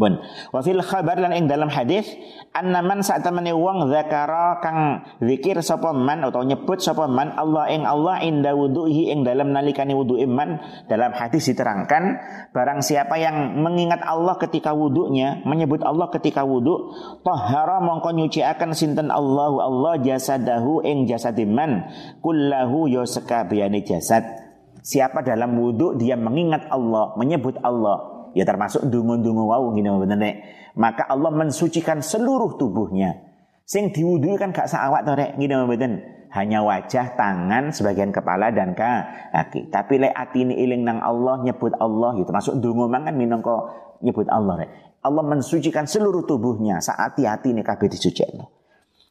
Bun. 0.00 0.16
Wa 0.48 0.64
fil 0.64 0.80
khabar 0.80 1.20
lan 1.20 1.36
ing 1.36 1.44
dalam 1.44 1.68
hadis 1.68 2.08
annaman 2.56 3.04
saat 3.04 3.20
temene 3.20 3.52
wong 3.52 3.92
zakara 3.92 4.56
kang 4.64 5.04
zikir 5.20 5.60
sapa 5.60 5.92
man 5.92 6.24
atau 6.24 6.40
nyebut 6.40 6.80
sapa 6.80 7.04
man 7.04 7.36
Allah 7.36 7.68
ing 7.68 7.84
Allah 7.84 8.24
inda 8.24 8.56
wuduhi 8.56 9.12
ing 9.12 9.28
dalam 9.28 9.52
nalikane 9.52 9.92
wudu 9.92 10.16
iman 10.24 10.56
dalam 10.88 11.12
hadis 11.12 11.52
diterangkan 11.52 12.16
barang 12.56 12.80
siapa 12.80 13.20
yang 13.20 13.60
mengingat 13.60 14.00
Allah 14.00 14.40
ketika 14.40 14.72
wudunya 14.72 15.44
menyebut 15.44 15.84
Allah 15.84 16.08
ketika 16.08 16.48
wudu 16.48 16.96
tahara 17.20 17.84
mongko 17.84 18.16
nyuciaken 18.16 18.72
sinten 18.72 19.12
Allahu 19.12 19.60
Allah 19.60 20.00
jasadahu 20.00 20.80
ing 20.80 21.04
jasadiman 21.04 21.84
kullahu 22.24 22.88
yo 22.88 23.04
sekabehane 23.04 23.84
jasad. 23.84 24.24
Siapa 24.80 25.20
dalam 25.20 25.60
wudhu 25.60 26.00
dia 26.00 26.16
mengingat 26.16 26.64
Allah, 26.72 27.12
menyebut 27.20 27.60
Allah, 27.60 28.09
Ya 28.36 28.46
termasuk 28.46 28.86
dungu-dungu 28.86 29.46
wau 29.46 29.74
gini 29.74 29.90
bener 29.90 30.42
Maka 30.78 31.06
Allah 31.10 31.34
mensucikan 31.34 31.98
seluruh 31.98 32.54
tubuhnya. 32.54 33.26
Sing 33.66 33.90
diwudhu 33.94 34.34
kan 34.38 34.50
gak 34.50 34.70
saawak 34.70 35.06
to 35.06 35.14
rek 35.14 35.38
bener. 35.38 36.18
Hanya 36.30 36.62
wajah, 36.62 37.18
tangan, 37.18 37.74
sebagian 37.74 38.14
kepala 38.14 38.54
dan 38.54 38.78
kaki. 38.78 39.66
Tapi 39.66 39.98
lek 39.98 40.14
ini 40.38 40.62
iling 40.62 40.86
nang 40.86 41.02
Allah 41.02 41.42
nyebut 41.42 41.74
Allah 41.74 42.14
gitu. 42.22 42.30
Masuk 42.30 42.54
dungu 42.62 42.86
mangan 42.86 43.18
minangka 43.18 43.70
nyebut 43.98 44.30
Allah 44.30 44.62
rek. 44.62 44.70
Allah 45.00 45.24
mensucikan 45.24 45.88
seluruh 45.88 46.28
tubuhnya 46.28 46.78
saat 46.78 47.18
hati 47.18 47.50
nih 47.50 47.64
kabeh 47.64 47.88
disucikno. 47.88 48.59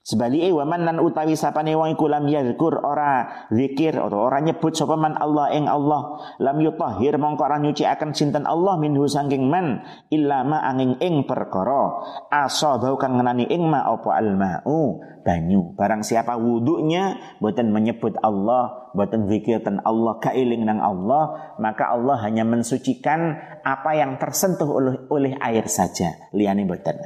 Sebaliknya 0.09 0.49
waman 0.57 0.89
nan 0.89 0.97
utawi 0.97 1.37
sapane 1.37 1.77
wong 1.77 1.93
iku 1.93 2.09
lam 2.09 2.25
yadhkur 2.25 2.81
ora 2.81 3.45
zikir 3.53 3.93
atau 3.93 4.25
ora 4.25 4.41
nyebut 4.41 4.73
sapa 4.73 4.97
man 4.97 5.13
Allah 5.13 5.53
ing 5.53 5.69
Allah. 5.69 6.33
Lam 6.41 6.57
yutahhir 6.65 7.21
mongko 7.21 7.45
ora 7.45 7.61
nyucikaken 7.61 8.17
sinten 8.17 8.49
Allah 8.49 8.81
minhu 8.81 9.05
sangking 9.05 9.45
man 9.45 9.85
illa 10.09 10.41
ma 10.41 10.65
angin 10.65 10.97
ing 10.97 11.29
perkara. 11.29 12.01
Asabau 12.25 12.97
kang 12.97 13.21
ngenani 13.21 13.53
ing 13.53 13.69
ma 13.69 13.85
apa 13.85 14.17
almau 14.17 14.97
banyu. 15.21 15.77
Barang 15.77 16.01
siapa 16.01 16.41
wudunya 16.41 17.37
boten 17.37 17.69
menyebut 17.69 18.17
Allah 18.25 18.89
boten 18.97 19.29
zikir 19.29 19.61
ten 19.61 19.77
Allah 19.85 20.17
kailing 20.17 20.65
nang 20.65 20.81
Allah 20.81 21.53
maka 21.61 21.85
Allah 21.85 22.17
hanya 22.25 22.49
mensucikan 22.49 23.37
apa 23.61 23.93
yang 23.93 24.17
tersentuh 24.17 24.73
oleh 24.73 25.05
oleh 25.13 25.37
air 25.37 25.69
saja. 25.69 26.17
Liyane 26.33 26.65
boten 26.65 26.97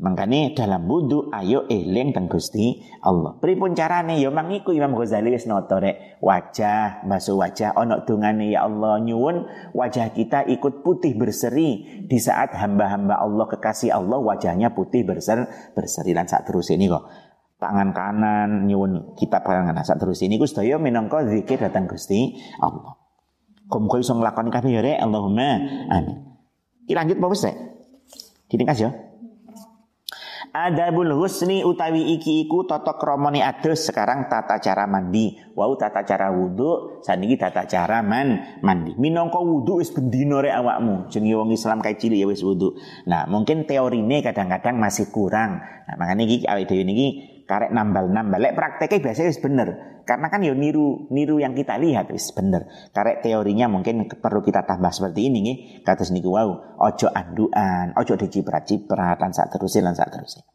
Makanya 0.00 0.56
dalam 0.56 0.88
wudhu 0.88 1.28
ayo 1.28 1.68
eling 1.68 2.16
dan 2.16 2.24
Gusti 2.24 2.80
Allah. 3.04 3.36
Pripun 3.36 3.76
carane 3.76 4.16
ya 4.16 4.32
mangiku 4.32 4.72
Imam 4.72 4.96
Ghazali 4.96 5.28
wis 5.28 5.44
nata 5.44 5.76
rek 5.76 6.16
wajah 6.24 7.04
basuh 7.04 7.36
wajah 7.36 7.76
ono 7.76 8.00
dungane 8.08 8.48
ya 8.48 8.64
Allah 8.64 8.96
nyuwun 8.96 9.44
wajah 9.76 10.16
kita 10.16 10.48
ikut 10.48 10.80
putih 10.80 11.20
berseri 11.20 12.00
di 12.08 12.16
saat 12.16 12.56
hamba-hamba 12.56 13.20
Allah 13.20 13.44
kekasih 13.52 13.92
Allah 13.92 14.16
wajahnya 14.16 14.72
putih 14.72 15.04
berser 15.04 15.44
berseri 15.76 16.16
lan 16.16 16.24
saat 16.24 16.48
terus 16.48 16.72
ini 16.72 16.88
kok 16.88 17.04
tangan 17.60 17.92
kanan 17.92 18.64
nyuwun 18.64 19.12
kita 19.20 19.44
pangan 19.44 19.76
saat 19.84 20.00
terus 20.00 20.24
ini 20.24 20.40
Gusti 20.40 20.64
sedaya 20.64 20.80
minangka 20.80 21.28
zikir 21.28 21.60
datang 21.60 21.84
Gusti 21.84 22.40
Allah. 22.56 22.96
Kok 23.68 24.00
iso 24.00 24.16
nglakoni 24.16 24.48
kabeh 24.48 24.72
ya 24.72 24.80
rek 24.80 24.96
Allahumma 24.96 25.60
amin. 25.92 26.40
Kita 26.88 27.04
lanjut 27.04 27.20
apa 27.20 27.26
wis 27.28 27.44
rek? 27.44 27.56
Ditingkas 28.48 28.80
ya. 28.80 29.09
Adabul 30.50 31.14
husni 31.14 31.62
utawi 31.62 32.18
iki 32.18 32.42
iku 32.42 32.66
tata 32.66 32.98
kramane 32.98 33.38
adus 33.38 33.86
sekarang 33.86 34.26
tata 34.26 34.58
cara 34.58 34.82
mandi. 34.90 35.38
Wau 35.54 35.78
tata 35.78 36.02
cara 36.02 36.34
wudu, 36.34 36.98
saniki 37.06 37.38
tata 37.38 37.70
cara 37.70 38.02
man 38.02 38.58
mandi. 38.58 38.98
Minangka 38.98 39.38
wudu 39.38 39.78
wis 39.78 39.94
bendina 39.94 40.42
rek 40.42 40.50
awakmu. 40.58 41.06
Jenenge 41.06 41.38
wong 41.38 41.50
Islam 41.54 41.78
kae 41.78 41.94
cilik 41.94 42.18
ya 42.18 42.26
wis 42.26 42.42
wudu. 42.42 42.74
Nah, 43.06 43.30
mungkin 43.30 43.62
teorine 43.62 44.26
kadang-kadang 44.26 44.74
masih 44.74 45.06
kurang. 45.14 45.62
Nah, 45.62 45.94
makanya 45.94 46.26
iki 46.26 46.42
awake 46.50 46.66
dhewe 46.66 46.82
niki 46.82 47.06
karek 47.50 47.74
nambal-nambal. 47.74 48.38
Lek 48.38 48.54
prakteknya 48.54 49.10
biasanya 49.10 49.28
wis 49.34 49.42
bener. 49.42 49.68
Karena 50.06 50.30
kan 50.30 50.38
ya 50.46 50.54
niru 50.54 51.10
niru 51.10 51.42
yang 51.42 51.58
kita 51.58 51.74
lihat 51.82 52.06
wis 52.14 52.30
bener. 52.30 52.70
Karek 52.94 53.26
teorinya 53.26 53.66
mungkin 53.66 54.06
perlu 54.06 54.38
kita 54.46 54.62
tambah 54.62 54.94
seperti 54.94 55.26
ini 55.26 55.38
nih. 55.42 55.56
Kata 55.82 56.06
niku 56.14 56.30
wow, 56.38 56.78
ojo 56.78 57.10
anduan, 57.10 57.90
ojo 57.98 58.14
diciprat-ciprat 58.14 59.18
dan 59.18 59.34
saat 59.34 59.50
terusin 59.50 59.82
dan 59.82 59.98
saat 59.98 60.14
terusin. 60.14 60.46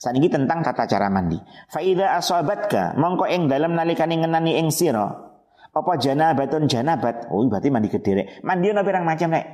Saat 0.00 0.16
ini 0.16 0.32
tentang 0.32 0.64
tata 0.64 0.88
cara 0.88 1.12
mandi. 1.12 1.36
Faida 1.68 2.16
asobatka 2.16 2.96
mongko 2.96 3.28
eng 3.28 3.44
dalam 3.52 3.76
nalikani 3.76 4.24
ngenani 4.24 4.56
eng 4.56 4.72
siro. 4.72 5.36
Apa 5.74 6.00
janabatun 6.00 6.70
janabat? 6.70 7.28
Oh 7.28 7.44
berarti 7.44 7.68
mandi 7.68 7.92
kedere. 7.92 8.40
Mandi 8.46 8.72
ono 8.72 8.80
pirang 8.80 9.04
macam 9.04 9.28
nek? 9.28 9.44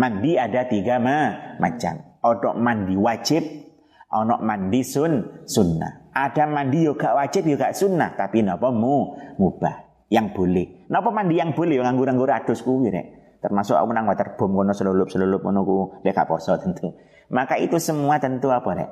Mandi 0.00 0.38
ada 0.38 0.64
tiga 0.64 0.96
ma 0.96 1.34
macam. 1.58 1.98
Odok 2.22 2.54
mandi 2.54 2.94
wajib, 2.94 3.69
ono 4.10 4.42
mandi 4.42 4.82
sun 4.82 5.46
sunnah. 5.46 6.10
Ada 6.10 6.50
mandi 6.50 6.84
gak 6.90 7.14
wajib 7.14 7.46
gak 7.54 7.74
sunnah, 7.78 8.18
tapi 8.18 8.42
napa 8.42 8.74
mu 8.74 9.14
mubah 9.38 10.06
yang 10.10 10.34
boleh. 10.34 10.90
Napa 10.90 11.14
mandi 11.14 11.38
yang 11.38 11.54
boleh 11.54 11.78
yo 11.78 11.82
nganggur-nganggur 11.86 12.30
adus 12.34 12.66
kuwi 12.66 12.90
rek. 12.90 13.06
Termasuk 13.40 13.72
aku 13.78 13.90
nang 13.94 14.04
waterbom 14.04 14.52
kono 14.52 14.76
selulup-selulup 14.76 15.40
ngono 15.40 15.60
ku 15.64 15.76
lek 16.04 16.18
poso 16.28 16.58
tentu. 16.60 16.92
Maka 17.30 17.56
itu 17.56 17.78
semua 17.78 18.18
tentu 18.18 18.50
apa 18.50 18.70
rek? 18.74 18.90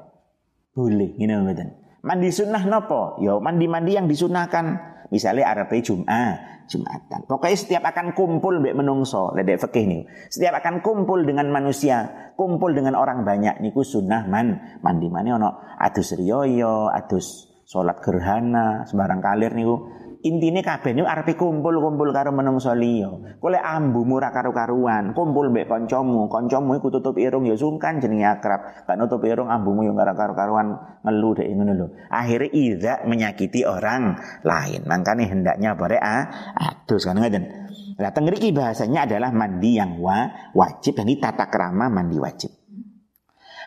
Boleh, 0.72 1.18
ngene 1.18 1.42
mboten. 1.42 1.68
Mandi 2.06 2.30
sunnah 2.30 2.62
nopo? 2.64 3.18
Yo 3.18 3.42
mandi-mandi 3.42 3.98
yang 3.98 4.06
disunahkan. 4.06 4.96
Misalnya 5.08 5.48
Arabi 5.50 5.80
Jum'ah, 5.80 6.58
Jumatan. 6.68 7.24
Pokoknya 7.24 7.56
setiap 7.56 7.82
akan 7.88 8.12
kumpul 8.12 8.60
mbek 8.60 8.76
menungso, 8.76 9.32
ledek 9.32 9.64
fikih 9.64 9.88
nih. 9.88 10.02
Setiap 10.28 10.60
akan 10.60 10.84
kumpul 10.84 11.24
dengan 11.24 11.48
manusia, 11.48 12.30
kumpul 12.36 12.76
dengan 12.76 12.92
orang 12.94 13.24
banyak 13.24 13.64
niku 13.64 13.80
sunnah 13.80 14.28
man 14.28 14.78
mandi 14.84 15.08
mana 15.08 15.40
ono 15.40 15.50
adus 15.80 16.12
riyoyo, 16.12 16.92
adus 16.92 17.48
sholat 17.64 18.04
gerhana, 18.04 18.84
sembarang 18.84 19.24
kalir 19.24 19.56
niku 19.56 19.88
intine 20.28 20.60
kabeh 20.60 20.92
niku 20.92 21.08
arepe 21.08 21.32
kumpul-kumpul 21.34 22.12
karo 22.12 22.28
menungso 22.30 22.76
liya. 22.76 23.40
Kowe 23.40 23.56
ambu 23.56 24.04
murah 24.04 24.28
karo 24.28 24.52
karuan, 24.52 25.16
kumpul 25.16 25.48
mbek 25.48 25.64
kancamu, 25.64 26.28
kancamu 26.28 26.76
iku 26.76 26.92
tutup 26.92 27.16
irung 27.16 27.48
ya 27.48 27.56
sungkan 27.56 27.96
jenenge 28.04 28.28
akrab. 28.28 28.84
Gak 28.84 28.96
nutup 29.00 29.24
irung 29.24 29.48
ambumu 29.48 29.88
yo 29.88 29.96
karo 29.96 30.36
karuan 30.36 30.76
ngelu 31.02 31.30
dek 31.40 31.46
ngono 31.48 31.72
lho. 31.72 31.86
Akhirnya 32.12 32.52
iza 32.52 32.92
menyakiti 33.08 33.64
orang 33.64 34.20
lain. 34.44 34.84
Makanya 34.84 35.24
hendaknya 35.24 35.72
bare 35.72 35.96
ah, 35.96 36.54
adus 36.54 37.08
kan 37.08 37.16
ngaten. 37.16 37.44
Lah 37.98 38.12
tengriki 38.14 38.54
bahasanya 38.54 39.10
adalah 39.10 39.34
mandi 39.34 39.74
yang 39.74 39.98
wa, 39.98 40.52
wajib 40.54 40.94
dan 40.94 41.10
ini 41.10 41.18
tata 41.18 41.50
kerama 41.50 41.90
mandi 41.90 42.20
wajib. 42.20 42.57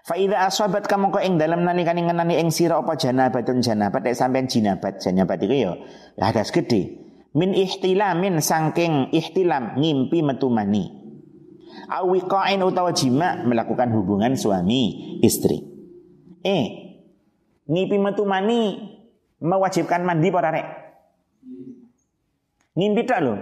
Faida 0.01 0.49
asobat 0.49 0.89
kamu 0.89 1.13
kok 1.13 1.21
ing 1.21 1.37
dalam 1.37 1.61
nalikane 1.61 2.01
ngenani 2.01 2.41
ing 2.41 2.49
sira 2.49 2.81
apa 2.81 2.97
janabatun 2.97 3.61
janabat 3.61 4.01
nek 4.01 4.17
sampean 4.17 4.49
jinabat 4.49 4.97
janabat 4.97 5.37
iku 5.45 5.53
ya 5.53 5.71
hadas 6.17 6.49
gede. 6.49 6.97
Min 7.37 7.53
ihtilamin 7.53 8.41
sangking 8.41 9.13
ihtilam 9.13 9.77
ngimpi 9.77 10.25
metu 10.25 10.49
mani. 10.49 10.89
Awiqain 11.87 12.59
utawa 12.65 12.91
jima 12.97 13.45
melakukan 13.45 13.93
hubungan 13.93 14.33
suami 14.33 15.21
istri. 15.21 15.61
Eh, 16.41 16.65
ngimpi 17.69 18.01
metu 18.01 18.25
mani 18.25 18.81
mewajibkan 19.37 20.01
mandi 20.01 20.33
para 20.33 20.49
rek? 20.49 20.67
Ngimpi 22.73 23.01
tak 23.05 23.21
lo? 23.21 23.37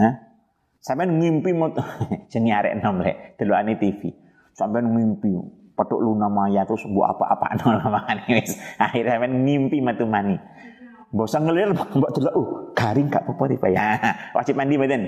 Hah? 0.00 0.14
Sampai 0.80 1.12
ngimpi 1.12 1.52
metu 1.52 1.84
jenenge 2.32 2.56
arek 2.56 2.74
nom 2.80 3.04
lek 3.04 3.36
delokane 3.36 3.76
TV 3.76 4.29
sampai 4.60 4.84
ngimpi 4.84 5.32
petuk 5.72 6.04
luna 6.04 6.28
maya 6.28 6.68
terus 6.68 6.84
buat 6.92 7.16
apa-apa 7.16 7.56
nol 7.64 7.80
makane 7.88 8.28
wis 8.36 8.60
akhirnya 8.76 9.16
sampean 9.16 9.48
ngimpi 9.48 9.80
matu 9.80 10.04
mani 10.04 10.36
bosan 11.08 11.48
ngelir 11.48 11.72
mbok 11.72 12.10
delok 12.12 12.34
uh 12.36 12.48
garing 12.80 13.12
gak 13.12 13.26
apa-apa 13.26 13.68
ya. 13.68 13.98
Wajib 14.36 14.56
mandi 14.56 14.80
mboten? 14.80 15.02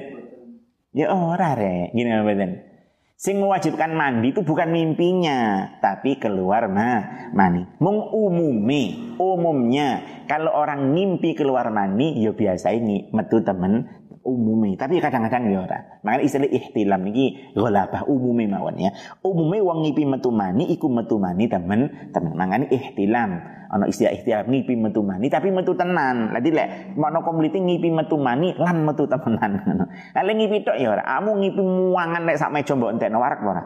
Ya 0.93 1.09
ora 1.09 1.57
rek, 1.57 1.97
gini 1.97 2.11
mboten. 2.13 2.69
Sing 3.17 3.39
mewajibkan 3.39 3.95
mandi 3.95 4.35
itu 4.35 4.43
bukan 4.43 4.75
mimpinya, 4.75 5.71
tapi 5.79 6.19
keluar 6.19 6.67
ma 6.67 7.07
mani. 7.31 7.63
Mung 7.79 8.11
umumi, 8.11 9.15
umumnya 9.15 10.03
kalau 10.27 10.51
orang 10.51 10.91
ngimpi 10.91 11.39
keluar 11.39 11.71
mani, 11.71 12.19
ya 12.19 12.35
biasa 12.35 12.75
ini 12.75 13.15
metu 13.15 13.47
temen 13.47 14.02
umumi. 14.23 14.79
Tapi 14.79 15.03
kadang-kadang 15.03 15.51
ya 15.51 15.59
ora. 15.67 15.79
Makanya 16.03 16.23
istilah 16.25 16.49
ihtilam 16.51 17.03
iki 17.11 17.55
ghalabah 17.55 18.07
umumi 18.07 18.47
mawon 18.47 18.79
ya. 18.79 18.91
Umumi 19.23 19.59
wong 19.61 19.85
ngipi 19.87 20.03
metu 20.07 20.31
mani 20.31 20.71
iku 20.71 20.87
metu 20.89 21.19
mani 21.19 21.51
temen 21.51 22.11
temen. 22.11 22.33
Makanya 22.35 22.67
ihtilam 22.71 23.31
ana 23.73 23.85
istilah 23.89 24.13
ikhtiar 24.15 24.47
ngipi 24.49 24.79
metu 24.79 25.05
mani 25.05 25.29
tapi 25.29 25.53
metu 25.53 25.75
tenan. 25.77 26.33
Lagi 26.33 26.51
lek 26.51 26.97
mono 26.97 27.21
kompliti 27.27 27.61
ngipi 27.61 27.93
metu 27.93 28.17
mani 28.17 28.55
lan 28.57 28.87
metu 28.87 29.05
temenan 29.11 29.59
ngono. 29.63 29.85
Lek 30.17 30.35
ngipi 30.39 30.57
tok 30.65 30.77
ya 30.79 30.97
ora. 30.97 31.05
Amu 31.05 31.37
ngipi 31.37 31.61
muangan 31.61 32.23
lek 32.25 32.39
sak 32.41 32.55
meja 32.55 32.73
mbok 32.73 32.97
entekno 32.97 33.21
warak 33.21 33.43
ora. 33.45 33.63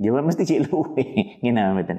Ya 0.00 0.16
mesti 0.16 0.48
cek 0.48 0.66
luwe. 0.66 1.04
Ngene 1.44 1.60
mboten. 1.76 1.98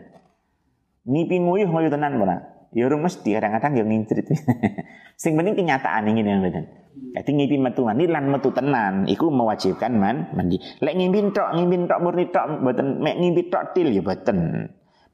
Ngipi 1.05 1.35
nguyuh 1.39 1.69
nguyuh 1.69 1.89
tenan 1.93 2.19
ora. 2.19 2.50
Ya 2.71 2.87
ora 2.87 2.95
mesti 2.95 3.35
kadang-kadang 3.35 3.71
ya 3.75 3.83
ngincrit. 3.83 4.31
Sing 5.21 5.35
penting 5.35 5.59
kenyataan 5.59 6.07
ngene 6.07 6.39
mboten. 6.39 6.65
Jadi 7.11 7.29
ngipi 7.35 7.55
metu 7.59 7.83
mani 7.83 8.07
lan 8.07 8.31
metu 8.31 8.55
tenan 8.55 9.07
iku 9.11 9.27
mewajibkan 9.27 9.91
man 9.99 10.31
mandi. 10.31 10.55
Lek 10.79 10.95
ngimpi 10.95 11.35
tok 11.35 11.51
ngimpi 11.55 11.75
tok 11.87 11.99
murni 11.99 12.25
tok 12.31 12.63
mboten 12.63 13.03
mek 13.03 13.15
ngimpi 13.19 13.51
tok 13.51 13.75
til 13.75 13.91
ya 13.91 13.99
mboten. 13.99 14.39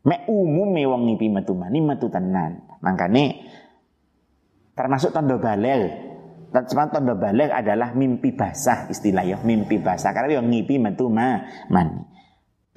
Mek 0.06 0.30
umume 0.30 0.86
wong 0.86 1.02
ngipi 1.10 1.28
metu 1.34 1.58
mani 1.58 1.82
metu 1.82 2.14
tenan. 2.14 2.62
Makane 2.86 3.42
termasuk 4.78 5.10
tanda 5.10 5.42
balik. 5.42 6.06
Termasuk 6.54 6.94
tanda 6.94 7.14
balik 7.18 7.50
adalah 7.50 7.92
mimpi 7.98 8.38
basah 8.38 8.88
istilahnya, 8.88 9.42
mimpi 9.42 9.82
basah 9.82 10.14
karena 10.14 10.40
yang 10.40 10.48
ngipi 10.48 10.78
metu 10.78 11.10
ma. 11.10 11.42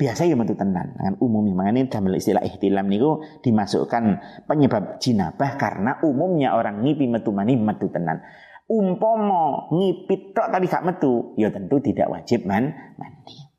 Biasa 0.00 0.24
ya 0.24 0.32
metu 0.32 0.56
tenan 0.56 0.96
dengan 0.96 1.20
umumnya. 1.20 1.52
Makanya 1.52 1.92
dalam 1.92 2.16
istilah 2.16 2.40
ihtilam 2.40 2.88
niku 2.88 3.20
dimasukkan 3.44 4.04
penyebab 4.48 4.96
jinabah 4.96 5.60
karena 5.60 6.00
umumnya 6.00 6.56
orang 6.56 6.80
ngipi 6.80 7.04
metu 7.04 7.36
mani 7.36 7.60
metu 7.60 7.92
tenan. 7.92 8.24
Umpomo 8.64 9.68
ngipit 9.76 10.32
tok 10.32 10.48
tapi 10.48 10.70
gak 10.70 10.86
metu, 10.88 11.36
ya 11.36 11.52
tentu 11.52 11.82
tidak 11.84 12.08
wajib 12.08 12.48
man 12.48 12.70
mandi 12.96 13.50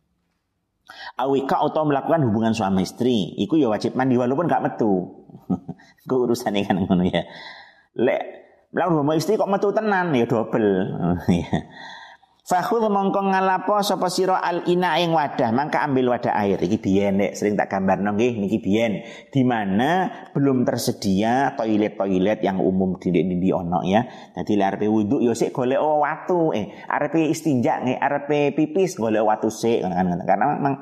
awika 1.20 1.60
atau 1.62 1.84
melakukan 1.86 2.24
hubungan 2.30 2.54
suami 2.56 2.86
istri 2.86 3.36
iku 3.38 3.60
ya 3.60 3.68
wajib 3.68 3.94
mandi 3.98 4.16
walaupun 4.16 4.48
gak 4.48 4.64
metu 4.64 5.26
ku 6.10 6.16
urusannya 6.26 6.66
kan 6.66 6.80
ngono 6.82 7.04
ya 7.06 7.28
lek 7.98 8.22
melakukan 8.72 8.96
hubungan 9.04 9.20
istri 9.20 9.36
kok 9.36 9.52
metu 9.52 9.70
tenan 9.76 10.16
ya 10.16 10.26
double 10.26 10.70
ya. 11.42 11.58
Fakhudh 12.52 12.92
mongko 12.92 13.32
ngalapo 13.32 13.80
sapa 13.80 14.12
sira 14.12 14.44
al 14.44 14.68
ina 14.68 15.00
ing 15.00 15.16
wadah, 15.16 15.56
mangka 15.56 15.88
ambil 15.88 16.12
wadah 16.12 16.36
air. 16.36 16.60
Iki 16.60 16.84
biyen 16.84 17.24
nek 17.24 17.32
sering 17.40 17.56
tak 17.56 17.72
gambar 17.72 18.04
nggih 18.04 18.44
niki 18.44 18.60
biyen. 18.60 19.08
Di 19.32 19.48
mana 19.48 20.12
belum 20.36 20.68
tersedia 20.68 21.56
toilet-toilet 21.56 22.44
yang 22.44 22.60
umum 22.60 23.00
di 23.00 23.08
di 23.16 23.50
ono 23.56 23.88
ya. 23.88 24.04
Dadi 24.36 24.60
arep 24.60 24.84
wudu 24.84 25.24
yo 25.24 25.32
sik 25.32 25.56
golek 25.56 25.80
watu, 25.80 26.52
eh 26.52 26.76
arep 26.92 27.24
istinja 27.24 27.88
nggih 27.88 27.96
arep 27.96 28.28
pipis 28.52 29.00
golek 29.00 29.24
watu 29.24 29.48
sik 29.48 29.88
kan 29.88 30.12
karena 30.28 30.60
memang 30.60 30.76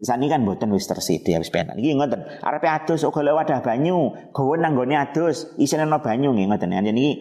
Sani 0.00 0.32
kan 0.32 0.40
boten 0.48 0.72
wis 0.72 0.88
tersedia 0.88 1.36
wis 1.36 1.52
penak. 1.52 1.76
Iki 1.76 2.00
ngoten, 2.00 2.24
arepe 2.40 2.64
adus 2.72 3.04
golek 3.12 3.36
wadah 3.36 3.60
banyu, 3.60 4.16
gawe 4.32 4.56
nang 4.56 4.72
gone 4.72 4.96
adus, 4.96 5.52
isine 5.60 5.84
ana 5.84 6.00
banyu 6.00 6.32
nggih 6.32 6.48
ngoten. 6.48 6.72
Anjen 6.72 6.96
iki 6.96 7.12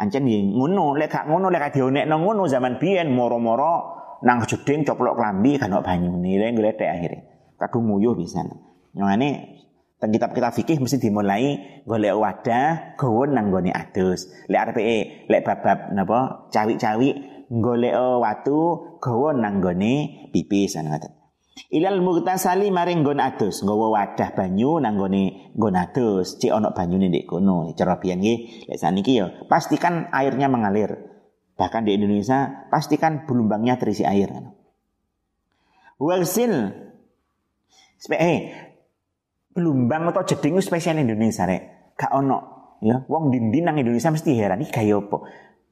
ancen 0.00 0.24
nggih 0.24 0.56
ngono, 0.56 0.96
lek 0.96 1.12
gak 1.12 1.28
ngono 1.28 1.52
lek 1.52 1.76
dionekno 1.76 2.16
ngono 2.16 2.48
zaman 2.48 2.80
biyen 2.80 3.12
moro-moro 3.12 4.00
nang 4.24 4.40
jeding 4.48 4.88
coplok 4.88 5.20
klambi 5.20 5.60
kan 5.60 5.76
banyu 5.76 5.84
banyune 5.84 6.32
lek 6.40 6.50
ngletek 6.56 6.88
akhire. 6.88 7.18
Kadung 7.60 7.92
nguyuh 7.92 8.16
pisan. 8.16 8.48
Nyongane 8.96 9.60
teng 10.00 10.10
kitab-kitab 10.16 10.56
fikih 10.56 10.80
mesti 10.80 10.96
dimulai 10.96 11.84
golek 11.84 12.16
wadah 12.16 12.96
gawe 12.96 13.22
nang 13.28 13.52
gone 13.52 13.68
adus. 13.68 14.32
Lek 14.48 14.60
arepe 14.72 15.28
lek 15.28 15.44
bab-bab 15.44 15.92
napa 15.92 16.48
cawi-cawi 16.48 17.10
golek 17.52 17.92
watu 17.94 18.60
gawe 19.04 19.36
nang 19.36 19.60
gone 19.60 20.26
pipis 20.32 20.80
ngoten. 20.80 21.19
Ilal 21.70 22.02
muktasali 22.02 22.70
maring 22.70 23.02
nggon 23.02 23.22
adus, 23.22 23.62
nggawa 23.62 23.94
wadah 23.94 24.34
banyu 24.34 24.78
nang 24.82 24.98
gone 24.98 25.54
nggon 25.54 25.76
adus, 25.78 26.38
cek 26.38 26.50
ana 26.50 26.70
banyune 26.74 27.10
ndek 27.10 27.26
kono. 27.26 27.74
Cara 27.74 27.98
piye 27.98 28.14
nggih, 28.18 28.38
lek 28.70 28.78
saniki 28.78 29.18
ya 29.18 29.30
pastikan 29.50 30.10
airnya 30.14 30.46
mengalir. 30.50 30.98
Bahkan 31.58 31.86
di 31.86 31.94
Indonesia 31.94 32.66
pastikan 32.70 33.26
belumbangnya 33.26 33.78
terisi 33.78 34.06
air. 34.06 34.30
Walsil 36.00 36.74
eh 38.16 38.38
belumbang 39.52 40.08
atau 40.10 40.24
jeding 40.24 40.56
itu 40.56 40.64
spesial 40.64 40.98
Indonesia 40.98 41.44
rek. 41.44 41.94
Gak 41.98 42.10
ono 42.14 42.38
ya. 42.80 43.04
Wong 43.06 43.30
dinding 43.30 43.68
nang 43.68 43.76
Indonesia 43.76 44.08
mesti 44.08 44.32
heran 44.34 44.64
iki 44.64 44.72
kaya 44.72 44.96
apa. 44.96 45.18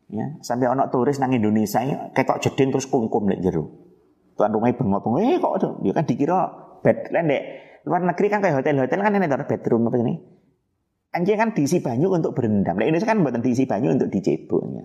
Ya, 0.09 0.41
sampai 0.41 0.73
ono 0.73 0.89
turis 0.89 1.21
nang 1.21 1.37
Indonesia 1.37 1.85
ya, 1.85 2.09
ketok 2.17 2.41
jeding 2.41 2.73
terus 2.73 2.89
kungkum 2.89 3.29
lek 3.29 3.45
jero 3.45 3.88
tuan 4.39 4.55
rumahnya 4.55 4.79
bengok-bengok, 4.79 5.21
eh 5.27 5.37
kok 5.43 5.55
tuh, 5.59 5.73
dia 5.83 5.93
kan 5.93 6.07
dikira 6.07 6.39
bed 6.79 7.11
dek 7.11 7.43
luar 7.89 8.05
negeri 8.05 8.27
kan 8.31 8.39
kayak 8.45 8.63
hotel-hotel 8.63 8.99
kan 9.01 9.17
ini 9.17 9.27
ada 9.27 9.47
bedroom 9.49 9.89
apa 9.91 9.97
ini. 9.99 10.15
Anjing 11.09 11.41
kan 11.41 11.51
diisi 11.57 11.81
banyu 11.81 12.13
untuk 12.13 12.37
berendam. 12.37 12.77
Nah, 12.77 12.85
Indonesia 12.85 13.09
kan 13.09 13.25
buatan 13.25 13.41
diisi 13.41 13.65
banyu 13.65 13.97
untuk 13.97 14.13
dicebok. 14.13 14.61
Ya. 14.61 14.85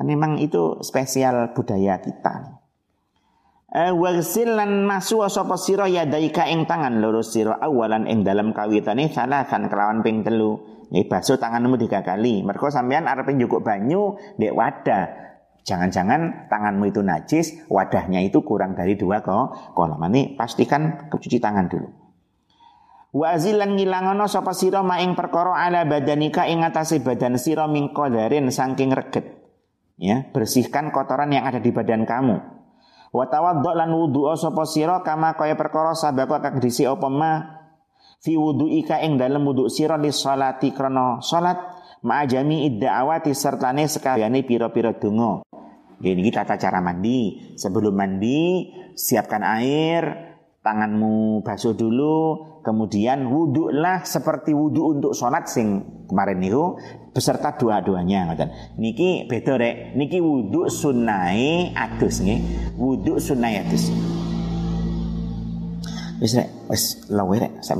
Kan 0.00 0.04
memang 0.08 0.40
itu 0.40 0.80
spesial 0.80 1.52
budaya 1.52 2.00
kita. 2.00 2.56
Eh 3.68 3.92
wagsil 3.92 4.56
lan 4.56 4.88
masu 4.88 5.20
sapa 5.28 5.60
sira 5.60 5.84
yadaika 5.92 6.48
ing 6.48 6.64
tangan 6.64 7.04
loro 7.04 7.20
sira 7.20 7.60
awalan 7.60 8.08
ing 8.08 8.24
dalam 8.24 8.56
kawitane 8.56 9.12
salah 9.12 9.44
kan 9.44 9.68
kelawan 9.68 10.00
ping 10.00 10.24
telu. 10.24 10.56
Nih 10.88 11.04
basuh 11.04 11.36
tanganmu 11.36 11.76
tiga 11.76 12.00
kali. 12.00 12.40
Mergo 12.40 12.72
sampean 12.72 13.04
arep 13.04 13.28
njukuk 13.28 13.60
banyu 13.60 14.16
ndek 14.40 14.56
wadah. 14.56 15.04
Jangan-jangan 15.66 16.48
tanganmu 16.48 16.88
itu 16.88 17.00
najis, 17.04 17.66
wadahnya 17.68 18.24
itu 18.24 18.40
kurang 18.40 18.72
dari 18.76 18.96
dua 18.96 19.20
kok 19.20 19.74
kolam. 19.76 20.00
Ini 20.08 20.38
pastikan 20.38 21.10
cuci 21.12 21.38
tangan 21.38 21.66
dulu. 21.68 21.88
Wa 23.08 23.36
azilan 23.36 23.72
ngilangono 23.72 24.28
sapa 24.28 24.52
sira 24.52 24.84
maing 24.84 25.16
perkara 25.16 25.56
ala 25.56 25.88
badanika 25.88 26.44
ing 26.44 26.60
atase 26.60 27.00
badan 27.00 27.40
sira 27.40 27.64
min 27.64 27.92
qadarin 27.96 28.52
saking 28.52 28.92
reget. 28.92 29.26
Ya, 29.98 30.30
bersihkan 30.30 30.94
kotoran 30.94 31.32
yang 31.32 31.48
ada 31.48 31.58
di 31.58 31.72
badan 31.72 32.04
kamu. 32.06 32.36
Wa 33.08 33.24
tawaddo 33.26 33.72
lan 33.72 33.90
wudu'a 33.96 34.36
sapa 34.36 34.68
sira 34.68 35.00
kama 35.00 35.34
kaya 35.40 35.56
perkara 35.56 35.96
sabab 35.96 36.28
kang 36.44 36.60
disi 36.60 36.84
apa 36.84 37.08
ma 37.08 37.32
fi 38.20 38.36
wudu'ika 38.36 39.00
ing 39.00 39.16
dalem 39.16 39.48
wudu 39.48 39.72
sira 39.72 39.96
li 39.96 40.12
salati 40.12 40.76
krana 40.76 41.24
salat 41.24 41.56
ma'ajami 42.04 42.68
idda'awati 42.68 43.32
sertane 43.32 43.88
sekaliane 43.88 44.44
pira-pira 44.44 44.92
donga. 44.92 45.47
Jadi 45.98 46.30
tata 46.30 46.54
cara 46.54 46.78
mandi. 46.78 47.54
Sebelum 47.58 47.94
mandi, 47.94 48.70
siapkan 48.94 49.42
air, 49.42 50.28
tanganmu 50.62 51.40
basuh 51.42 51.74
dulu, 51.74 52.44
kemudian 52.60 53.24
wudhulah 53.30 54.04
seperti 54.04 54.52
wudhu 54.52 54.98
untuk 54.98 55.12
sholat 55.16 55.48
sing 55.48 55.80
kemarin 56.10 56.44
itu 56.44 56.76
beserta 57.16 57.56
dua-duanya 57.56 58.36
Niki 58.76 59.24
beda 59.24 59.56
rek, 59.56 59.96
niki 59.96 60.20
wudhu 60.20 60.68
sunai 60.68 61.72
adus 61.72 62.20
nih, 62.20 62.38
wudhu 62.76 63.16
sunai 63.16 63.64
adus. 63.64 63.88
Wis 66.18 66.34
rek, 66.34 66.48
wis 66.68 67.06
lawe 67.08 67.36
rek, 67.38 67.62
sak 67.62 67.78